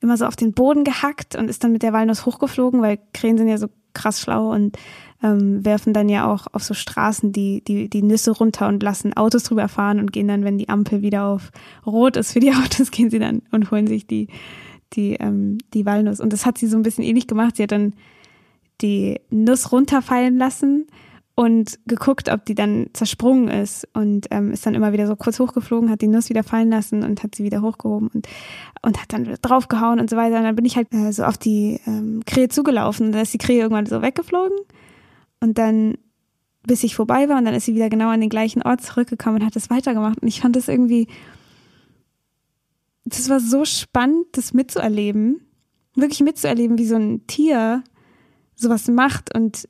immer 0.00 0.16
so 0.16 0.26
auf 0.26 0.36
den 0.36 0.52
Boden 0.52 0.84
gehackt 0.84 1.34
und 1.34 1.48
ist 1.48 1.64
dann 1.64 1.72
mit 1.72 1.82
der 1.82 1.92
Walnuss 1.92 2.26
hochgeflogen, 2.26 2.82
weil 2.82 2.98
Krähen 3.12 3.38
sind 3.38 3.48
ja 3.48 3.58
so 3.58 3.68
krass 3.94 4.20
schlau 4.20 4.52
und 4.52 4.76
ähm, 5.24 5.64
werfen 5.64 5.94
dann 5.94 6.10
ja 6.10 6.30
auch 6.30 6.46
auf 6.52 6.62
so 6.62 6.74
Straßen 6.74 7.32
die, 7.32 7.64
die, 7.64 7.88
die 7.88 8.02
Nüsse 8.02 8.30
runter 8.30 8.68
und 8.68 8.82
lassen 8.82 9.16
Autos 9.16 9.44
drüber 9.44 9.68
fahren 9.68 9.98
und 9.98 10.12
gehen 10.12 10.28
dann, 10.28 10.44
wenn 10.44 10.58
die 10.58 10.68
Ampel 10.68 11.00
wieder 11.00 11.24
auf 11.24 11.50
Rot 11.86 12.18
ist 12.18 12.32
für 12.32 12.40
die 12.40 12.52
Autos, 12.54 12.90
gehen 12.90 13.08
sie 13.08 13.18
dann 13.18 13.40
und 13.50 13.70
holen 13.70 13.86
sich 13.86 14.06
die, 14.06 14.28
die, 14.92 15.14
ähm, 15.14 15.58
die 15.72 15.86
Walnuss. 15.86 16.20
Und 16.20 16.34
das 16.34 16.44
hat 16.44 16.58
sie 16.58 16.66
so 16.66 16.76
ein 16.76 16.82
bisschen 16.82 17.04
ähnlich 17.04 17.26
gemacht. 17.26 17.56
Sie 17.56 17.62
hat 17.62 17.72
dann 17.72 17.94
die 18.82 19.18
Nuss 19.30 19.72
runterfallen 19.72 20.36
lassen 20.36 20.88
und 21.36 21.78
geguckt, 21.86 22.28
ob 22.28 22.44
die 22.44 22.54
dann 22.54 22.90
zersprungen 22.92 23.48
ist 23.48 23.88
und 23.94 24.26
ähm, 24.30 24.52
ist 24.52 24.66
dann 24.66 24.74
immer 24.74 24.92
wieder 24.92 25.06
so 25.06 25.16
kurz 25.16 25.40
hochgeflogen, 25.40 25.90
hat 25.90 26.02
die 26.02 26.06
Nuss 26.06 26.28
wieder 26.28 26.44
fallen 26.44 26.70
lassen 26.70 27.02
und 27.02 27.22
hat 27.22 27.34
sie 27.34 27.44
wieder 27.44 27.62
hochgehoben 27.62 28.08
und, 28.12 28.28
und 28.82 29.00
hat 29.00 29.12
dann 29.12 29.24
draufgehauen 29.40 30.00
und 30.00 30.10
so 30.10 30.16
weiter. 30.16 30.36
Und 30.36 30.44
dann 30.44 30.54
bin 30.54 30.66
ich 30.66 30.76
halt 30.76 30.92
äh, 30.92 31.12
so 31.12 31.24
auf 31.24 31.38
die 31.38 31.80
ähm, 31.86 32.20
Krähe 32.26 32.48
zugelaufen 32.50 33.06
und 33.06 33.12
dann 33.12 33.22
ist 33.22 33.32
die 33.32 33.38
Krähe 33.38 33.62
irgendwann 33.62 33.86
so 33.86 34.02
weggeflogen 34.02 34.58
und 35.44 35.58
dann 35.58 35.98
bis 36.66 36.82
ich 36.82 36.96
vorbei 36.96 37.28
war 37.28 37.36
und 37.36 37.44
dann 37.44 37.54
ist 37.54 37.66
sie 37.66 37.74
wieder 37.74 37.90
genau 37.90 38.08
an 38.08 38.22
den 38.22 38.30
gleichen 38.30 38.62
Ort 38.62 38.80
zurückgekommen 38.80 39.40
und 39.40 39.46
hat 39.46 39.54
das 39.54 39.68
weitergemacht 39.68 40.22
und 40.22 40.28
ich 40.28 40.40
fand 40.40 40.56
das 40.56 40.68
irgendwie, 40.68 41.08
das 43.04 43.28
war 43.28 43.38
so 43.38 43.66
spannend, 43.66 44.26
das 44.32 44.54
mitzuerleben, 44.54 45.42
wirklich 45.94 46.20
mitzuerleben, 46.20 46.78
wie 46.78 46.86
so 46.86 46.96
ein 46.96 47.26
Tier 47.26 47.84
sowas 48.56 48.88
macht 48.88 49.34
und 49.34 49.68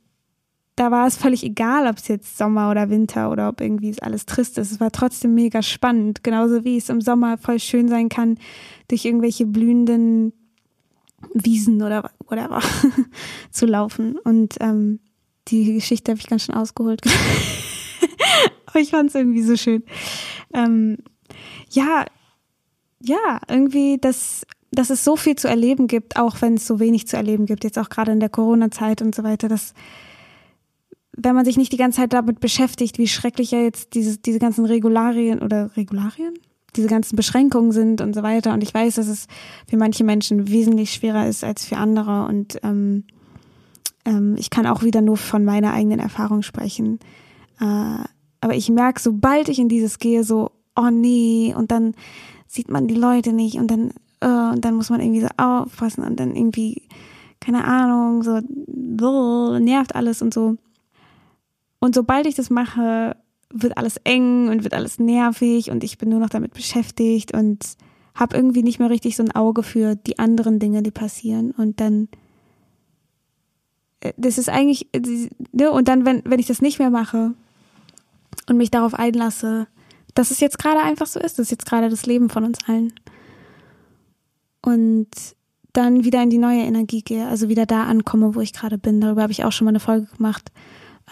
da 0.77 0.91
war 0.91 1.07
es 1.07 1.17
völlig 1.17 1.45
egal, 1.45 1.89
ob 1.89 1.99
es 1.99 2.09
jetzt 2.09 2.37
Sommer 2.37 2.71
oder 2.71 2.91
Winter 2.91 3.31
oder 3.31 3.49
ob 3.49 3.61
irgendwie 3.61 3.91
es 3.91 4.01
alles 4.01 4.27
trist 4.27 4.59
ist. 4.59 4.73
Es 4.73 4.81
war 4.81 4.91
trotzdem 4.91 5.35
mega 5.35 5.63
spannend, 5.63 6.25
genauso 6.25 6.65
wie 6.65 6.77
es 6.77 6.89
im 6.89 7.01
Sommer 7.01 7.39
voll 7.39 7.61
schön 7.61 7.89
sein 7.89 8.09
kann, 8.09 8.39
durch 8.89 9.05
irgendwelche 9.05 9.47
blühenden 9.47 10.33
Wiesen 11.33 11.81
oder 11.81 12.11
whatever 12.27 12.61
zu 13.53 13.67
laufen. 13.67 14.19
Und 14.19 14.57
ähm, 14.61 14.99
die 15.49 15.75
Geschichte 15.75 16.13
habe 16.13 16.21
ich 16.21 16.27
ganz 16.27 16.45
schön 16.45 16.55
ausgeholt. 16.55 17.01
Aber 18.67 18.81
ich 18.81 18.91
fand 18.91 19.11
es 19.11 19.15
irgendwie 19.15 19.43
so 19.43 19.57
schön. 19.57 19.85
Ähm, 20.53 20.99
ja, 21.71 22.07
ja, 23.01 23.41
irgendwie, 23.49 23.99
dass, 23.99 24.47
dass 24.73 24.91
es 24.91 25.05
so 25.05 25.17
viel 25.17 25.37
zu 25.37 25.49
erleben 25.49 25.87
gibt, 25.87 26.17
auch 26.17 26.41
wenn 26.41 26.55
es 26.55 26.67
so 26.67 26.81
wenig 26.81 27.07
zu 27.07 27.17
erleben 27.17 27.47
gibt, 27.47 27.65
jetzt 27.65 27.79
auch 27.79 27.89
gerade 27.89 28.13
in 28.13 28.21
der 28.21 28.31
Corona-Zeit 28.31 29.03
und 29.03 29.15
so 29.15 29.23
weiter, 29.23 29.49
dass 29.49 29.75
wenn 31.17 31.35
man 31.35 31.45
sich 31.45 31.57
nicht 31.57 31.73
die 31.73 31.77
ganze 31.77 32.01
Zeit 32.01 32.13
damit 32.13 32.41
beschäftigt, 32.41 32.99
wie 32.99 33.07
schrecklich 33.07 33.53
ja 33.53 33.61
jetzt 33.61 33.95
diese, 33.95 34.19
diese 34.19 34.39
ganzen 34.39 34.65
Regularien 34.65 35.41
oder 35.41 35.77
Regularien? 35.77 36.35
Diese 36.77 36.89
ganzen 36.89 37.15
Beschränkungen 37.15 37.71
sind 37.71 38.01
und 38.01 38.15
so 38.15 38.25
weiter. 38.25 38.53
Und 38.53 38.63
ich 38.63 38.75
weiß, 38.75 38.97
dass 38.97 39.07
es 39.07 39.29
für 39.69 39.77
manche 39.77 40.03
Menschen 40.03 40.49
wesentlich 40.49 40.93
schwerer 40.93 41.29
ist 41.29 41.45
als 41.45 41.65
für 41.65 41.77
andere. 41.77 42.27
Und 42.27 42.59
ähm, 42.65 43.05
ähm, 44.05 44.37
ich 44.39 44.51
kann 44.51 44.67
auch 44.67 44.83
wieder 44.83 45.01
nur 45.01 45.17
von 45.17 45.45
meiner 45.45 45.73
eigenen 45.73 46.01
Erfahrung 46.01 46.43
sprechen. 46.43 46.99
Äh, 47.61 48.05
aber 48.41 48.55
ich 48.55 48.69
merke, 48.69 49.01
sobald 49.01 49.49
ich 49.49 49.59
in 49.59 49.69
dieses 49.69 49.99
gehe, 49.99 50.25
so, 50.25 50.51
oh 50.77 50.91
nee, 50.91 51.55
und 51.57 51.71
dann 51.71 51.95
sieht 52.47 52.71
man 52.71 52.87
die 52.87 52.95
Leute 52.95 53.33
nicht 53.33 53.57
und 53.57 53.71
dann, 53.71 53.93
uh, 54.23 54.53
und 54.53 54.65
dann 54.65 54.75
muss 54.75 54.91
man 54.91 55.01
irgendwie 55.01 55.23
so 55.23 55.29
aufpassen 55.37 56.05
und 56.05 56.21
dann 56.21 56.37
irgendwie, 56.37 56.83
keine 57.41 57.65
Ahnung, 57.65 58.23
so, 58.23 58.41
nervt 59.59 59.95
alles 59.95 60.23
und 60.23 60.35
so 60.35 60.57
Und 61.81 61.95
sobald 61.95 62.27
ich 62.27 62.35
das 62.35 62.51
mache, 62.51 63.17
wird 63.53 63.79
alles 63.79 63.99
eng 64.05 64.49
und 64.49 64.65
wird 64.65 64.75
alles 64.75 64.99
nervig 64.99 65.71
und 65.71 65.85
ich 65.85 65.99
bin 65.99 66.11
nur 66.11 66.21
noch 66.21 66.31
damit 66.31 66.53
beschäftigt 66.55 67.33
und 67.33 67.65
habe 68.15 68.37
irgendwie 68.37 68.63
nicht 68.63 68.79
mehr 68.79 68.91
richtig 68.91 69.17
so 69.17 69.23
ein 69.23 69.35
Auge 69.35 69.63
für 69.63 69.97
die 69.97 70.19
anderen 70.19 70.59
Dinge, 70.59 70.83
die 70.83 70.91
passieren. 70.91 71.51
Und 71.51 71.81
dann, 71.81 72.05
äh, 72.05 72.24
das 74.17 74.39
ist 74.39 74.49
eigentlich, 74.49 74.89
ne, 75.53 75.71
und 75.71 75.89
dann, 75.89 76.05
wenn, 76.05 76.23
wenn 76.25 76.41
ich 76.41 76.47
das 76.47 76.63
nicht 76.63 76.79
mehr 76.79 76.91
mache 76.91 77.33
und 78.49 78.57
mich 78.57 78.71
darauf 78.71 78.95
einlasse, 78.95 79.67
dass 80.15 80.31
es 80.31 80.41
jetzt 80.41 80.59
gerade 80.59 80.81
einfach 80.81 81.07
so 81.07 81.19
ist, 81.19 81.39
das 81.39 81.47
ist 81.47 81.51
jetzt 81.51 81.67
gerade 81.67 81.89
das 81.89 82.07
Leben 82.07 82.29
von 82.29 82.45
uns 82.45 82.59
allen. 82.67 82.93
Und 84.63 85.09
dann 85.73 86.05
wieder 86.05 86.23
in 86.23 86.31
die 86.31 86.39
neue 86.39 86.63
Energie 86.63 87.03
gehe, 87.03 87.27
also 87.27 87.49
wieder 87.49 87.67
da 87.67 87.85
ankomme, 87.85 88.35
wo 88.35 88.41
ich 88.41 88.53
gerade 88.53 88.79
bin. 88.79 89.01
Darüber 89.01 89.23
habe 89.23 89.33
ich 89.33 89.45
auch 89.45 89.53
schon 89.53 89.65
mal 89.65 89.71
eine 89.71 89.81
Folge 89.81 90.07
gemacht. 90.17 90.53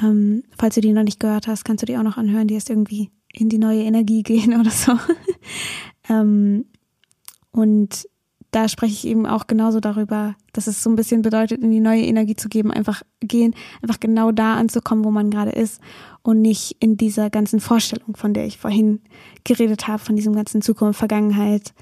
Ähm, 0.00 0.44
falls 0.56 0.76
du 0.76 0.80
die 0.80 0.92
noch 0.92 1.02
nicht 1.02 1.20
gehört 1.20 1.48
hast, 1.48 1.64
kannst 1.64 1.82
du 1.82 1.86
die 1.86 1.98
auch 1.98 2.02
noch 2.02 2.16
anhören. 2.16 2.46
Die 2.46 2.54
ist 2.54 2.70
irgendwie 2.70 3.10
in 3.32 3.48
die 3.48 3.58
neue 3.58 3.82
Energie 3.82 4.22
gehen 4.22 4.54
oder 4.60 4.70
so. 4.70 4.92
ähm, 6.08 6.66
und 7.50 8.08
da 8.52 8.68
spreche 8.68 8.92
ich 8.92 9.06
eben 9.06 9.26
auch 9.26 9.46
genauso 9.46 9.80
darüber, 9.80 10.36
dass 10.52 10.66
es 10.66 10.82
so 10.82 10.90
ein 10.90 10.96
bisschen 10.96 11.22
bedeutet, 11.22 11.62
in 11.62 11.70
die 11.70 11.80
neue 11.80 12.02
Energie 12.04 12.36
zu 12.36 12.50
geben, 12.50 12.70
einfach 12.70 13.02
gehen, 13.20 13.54
einfach 13.80 13.98
genau 13.98 14.30
da 14.30 14.56
anzukommen, 14.56 15.04
wo 15.04 15.10
man 15.10 15.30
gerade 15.30 15.50
ist 15.50 15.80
und 16.22 16.42
nicht 16.42 16.76
in 16.78 16.98
dieser 16.98 17.30
ganzen 17.30 17.60
Vorstellung, 17.60 18.14
von 18.14 18.34
der 18.34 18.44
ich 18.44 18.58
vorhin 18.58 19.00
geredet 19.44 19.88
habe, 19.88 19.98
von 19.98 20.16
diesem 20.16 20.34
ganzen 20.34 20.60
Zukunft, 20.60 20.98
Vergangenheit, 20.98 21.72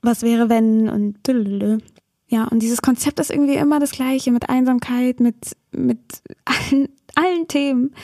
was 0.00 0.22
wäre 0.22 0.48
wenn 0.48 0.88
und 0.88 1.18
ja, 2.28 2.44
und 2.44 2.62
dieses 2.62 2.80
Konzept 2.80 3.20
ist 3.20 3.30
irgendwie 3.30 3.56
immer 3.56 3.80
das 3.80 3.90
gleiche 3.90 4.30
mit 4.30 4.48
Einsamkeit, 4.48 5.20
mit, 5.20 5.56
mit 5.72 5.98
allen, 6.44 6.88
allen 7.14 7.48
Themen, 7.48 7.94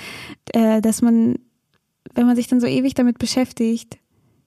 äh, 0.53 0.83
dass 0.83 1.03
man, 1.03 1.37
wenn 2.15 2.27
man 2.27 2.37
sich 2.37 2.49
dann 2.49 2.61
so 2.61 2.67
ewig 2.67 2.95
damit 2.95 3.19
beschäftigt, 3.19 3.99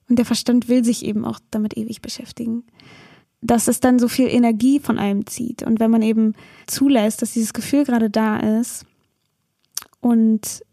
und 0.07 0.17
der 0.17 0.25
Verstand 0.25 0.67
will 0.67 0.83
sich 0.83 1.05
eben 1.05 1.23
auch 1.23 1.39
damit 1.51 1.77
ewig 1.77 2.01
beschäftigen, 2.01 2.65
dass 3.41 3.67
es 3.67 3.79
dann 3.79 3.99
so 3.99 4.07
viel 4.07 4.27
Energie 4.27 4.79
von 4.79 4.99
einem 4.99 5.25
zieht. 5.25 5.63
Und 5.63 5.79
wenn 5.79 5.91
man 5.91 6.01
eben 6.01 6.35
zulässt, 6.67 7.21
dass 7.21 7.33
dieses 7.33 7.53
Gefühl 7.53 7.83
gerade 7.83 8.09
da 8.09 8.37
ist 8.37 8.85
und 9.99 10.63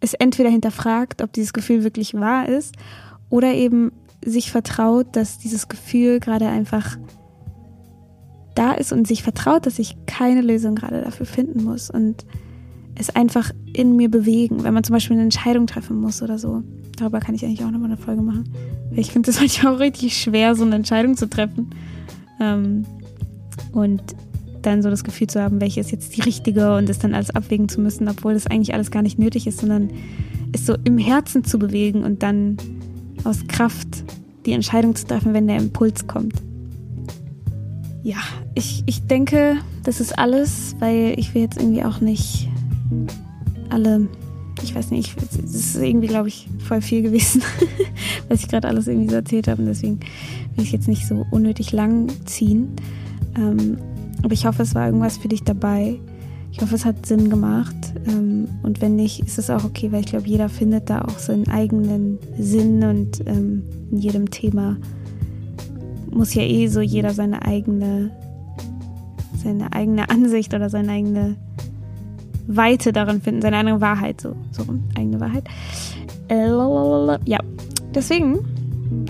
es 0.00 0.14
entweder 0.14 0.50
hinterfragt, 0.50 1.22
ob 1.22 1.32
dieses 1.32 1.52
Gefühl 1.52 1.84
wirklich 1.84 2.14
wahr 2.14 2.48
ist, 2.48 2.74
oder 3.30 3.54
eben 3.54 3.92
sich 4.24 4.50
vertraut, 4.50 5.16
dass 5.16 5.38
dieses 5.38 5.68
Gefühl 5.68 6.20
gerade 6.20 6.48
einfach 6.48 6.98
da 8.54 8.72
ist 8.72 8.92
und 8.92 9.06
sich 9.06 9.22
vertraut, 9.22 9.64
dass 9.64 9.78
ich 9.78 9.96
keine 10.06 10.42
Lösung 10.42 10.74
gerade 10.74 11.00
dafür 11.00 11.26
finden 11.26 11.64
muss 11.64 11.90
und 11.90 12.26
es 12.94 13.10
einfach 13.10 13.52
in 13.72 13.96
mir 13.96 14.10
bewegen, 14.10 14.64
wenn 14.64 14.74
man 14.74 14.84
zum 14.84 14.92
Beispiel 14.92 15.14
eine 15.14 15.24
Entscheidung 15.24 15.66
treffen 15.66 15.98
muss 15.98 16.22
oder 16.22 16.38
so. 16.38 16.62
Darüber 17.02 17.18
kann 17.18 17.34
ich 17.34 17.44
eigentlich 17.44 17.64
auch 17.64 17.70
nochmal 17.72 17.90
eine 17.90 17.96
Folge 17.96 18.22
machen. 18.22 18.44
Ich 18.92 19.10
finde 19.10 19.28
es 19.30 19.40
manchmal 19.40 19.74
auch 19.74 19.80
richtig 19.80 20.16
schwer, 20.16 20.54
so 20.54 20.64
eine 20.64 20.76
Entscheidung 20.76 21.16
zu 21.16 21.28
treffen. 21.28 21.70
Ähm, 22.40 22.84
und 23.72 24.00
dann 24.62 24.82
so 24.82 24.88
das 24.88 25.02
Gefühl 25.02 25.26
zu 25.26 25.42
haben, 25.42 25.60
welche 25.60 25.80
ist 25.80 25.90
jetzt 25.90 26.16
die 26.16 26.20
richtige 26.20 26.76
und 26.76 26.88
es 26.88 27.00
dann 27.00 27.12
alles 27.12 27.30
abwägen 27.30 27.68
zu 27.68 27.80
müssen, 27.80 28.06
obwohl 28.06 28.34
das 28.34 28.46
eigentlich 28.46 28.72
alles 28.72 28.92
gar 28.92 29.02
nicht 29.02 29.18
nötig 29.18 29.48
ist, 29.48 29.58
sondern 29.58 29.90
es 30.52 30.64
so 30.64 30.76
im 30.84 30.96
Herzen 30.96 31.42
zu 31.42 31.58
bewegen 31.58 32.04
und 32.04 32.22
dann 32.22 32.56
aus 33.24 33.48
Kraft 33.48 34.04
die 34.46 34.52
Entscheidung 34.52 34.94
zu 34.94 35.04
treffen, 35.04 35.34
wenn 35.34 35.48
der 35.48 35.56
Impuls 35.56 36.06
kommt. 36.06 36.34
Ja, 38.04 38.18
ich, 38.54 38.84
ich 38.86 39.08
denke, 39.08 39.56
das 39.82 40.00
ist 40.00 40.16
alles, 40.16 40.76
weil 40.78 41.18
ich 41.18 41.34
will 41.34 41.42
jetzt 41.42 41.58
irgendwie 41.58 41.82
auch 41.82 42.00
nicht 42.00 42.48
alle, 43.70 44.06
ich 44.62 44.74
weiß 44.74 44.90
nicht, 44.90 45.14
es 45.22 45.54
ist 45.54 45.76
irgendwie, 45.76 46.08
glaube 46.08 46.28
ich, 46.28 46.48
voll 46.58 46.82
viel 46.82 47.02
gewesen, 47.02 47.42
was 48.28 48.40
ich 48.40 48.48
gerade 48.48 48.68
alles 48.68 48.86
irgendwie 48.86 49.08
so 49.08 49.16
erzählt 49.16 49.48
habe 49.48 49.62
und 49.62 49.68
deswegen 49.68 50.00
will 50.56 50.64
ich 50.64 50.72
jetzt 50.72 50.88
nicht 50.88 51.06
so 51.06 51.26
unnötig 51.30 51.72
lang 51.72 52.08
ziehen. 52.26 52.68
Ähm, 53.36 53.78
aber 54.22 54.34
ich 54.34 54.46
hoffe, 54.46 54.62
es 54.62 54.74
war 54.74 54.86
irgendwas 54.86 55.16
für 55.16 55.28
dich 55.28 55.42
dabei. 55.42 55.98
Ich 56.52 56.60
hoffe, 56.60 56.74
es 56.74 56.84
hat 56.84 57.06
Sinn 57.06 57.30
gemacht. 57.30 57.74
Ähm, 58.06 58.46
und 58.62 58.80
wenn 58.80 58.94
nicht, 58.94 59.20
ist 59.20 59.38
es 59.38 59.50
auch 59.50 59.64
okay, 59.64 59.90
weil 59.90 60.00
ich 60.00 60.06
glaube, 60.06 60.28
jeder 60.28 60.48
findet 60.48 60.90
da 60.90 61.02
auch 61.02 61.18
seinen 61.18 61.48
eigenen 61.48 62.18
Sinn 62.38 62.84
und 62.84 63.26
ähm, 63.26 63.62
in 63.90 63.98
jedem 63.98 64.30
Thema 64.30 64.76
muss 66.10 66.34
ja 66.34 66.42
eh 66.42 66.66
so 66.68 66.80
jeder 66.80 67.14
seine 67.14 67.42
eigene, 67.42 68.10
seine 69.42 69.72
eigene 69.72 70.10
Ansicht 70.10 70.52
oder 70.52 70.68
seine 70.68 70.92
eigene 70.92 71.36
Weite 72.56 72.92
darin 72.92 73.20
finden, 73.20 73.42
seine 73.42 73.56
eigene 73.56 73.80
Wahrheit, 73.80 74.20
so, 74.20 74.34
so 74.50 74.62
rum, 74.62 74.84
eigene 74.96 75.20
Wahrheit. 75.20 75.44
Äh, 76.28 76.48
ja, 77.28 77.38
deswegen, 77.94 78.40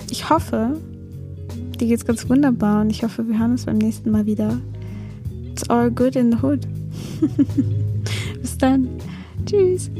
ich 0.09 0.29
hoffe, 0.29 0.77
dir 1.79 1.87
geht's 1.87 2.05
ganz 2.05 2.29
wunderbar 2.29 2.81
und 2.81 2.89
ich 2.89 3.03
hoffe, 3.03 3.27
wir 3.27 3.39
hören 3.39 3.51
uns 3.51 3.65
beim 3.65 3.77
nächsten 3.77 4.11
Mal 4.11 4.25
wieder. 4.25 4.59
It's 5.51 5.69
all 5.69 5.91
good 5.91 6.15
in 6.15 6.31
the 6.31 6.41
hood. 6.41 6.67
Bis 8.41 8.57
dann. 8.57 8.87
Tschüss. 9.45 9.91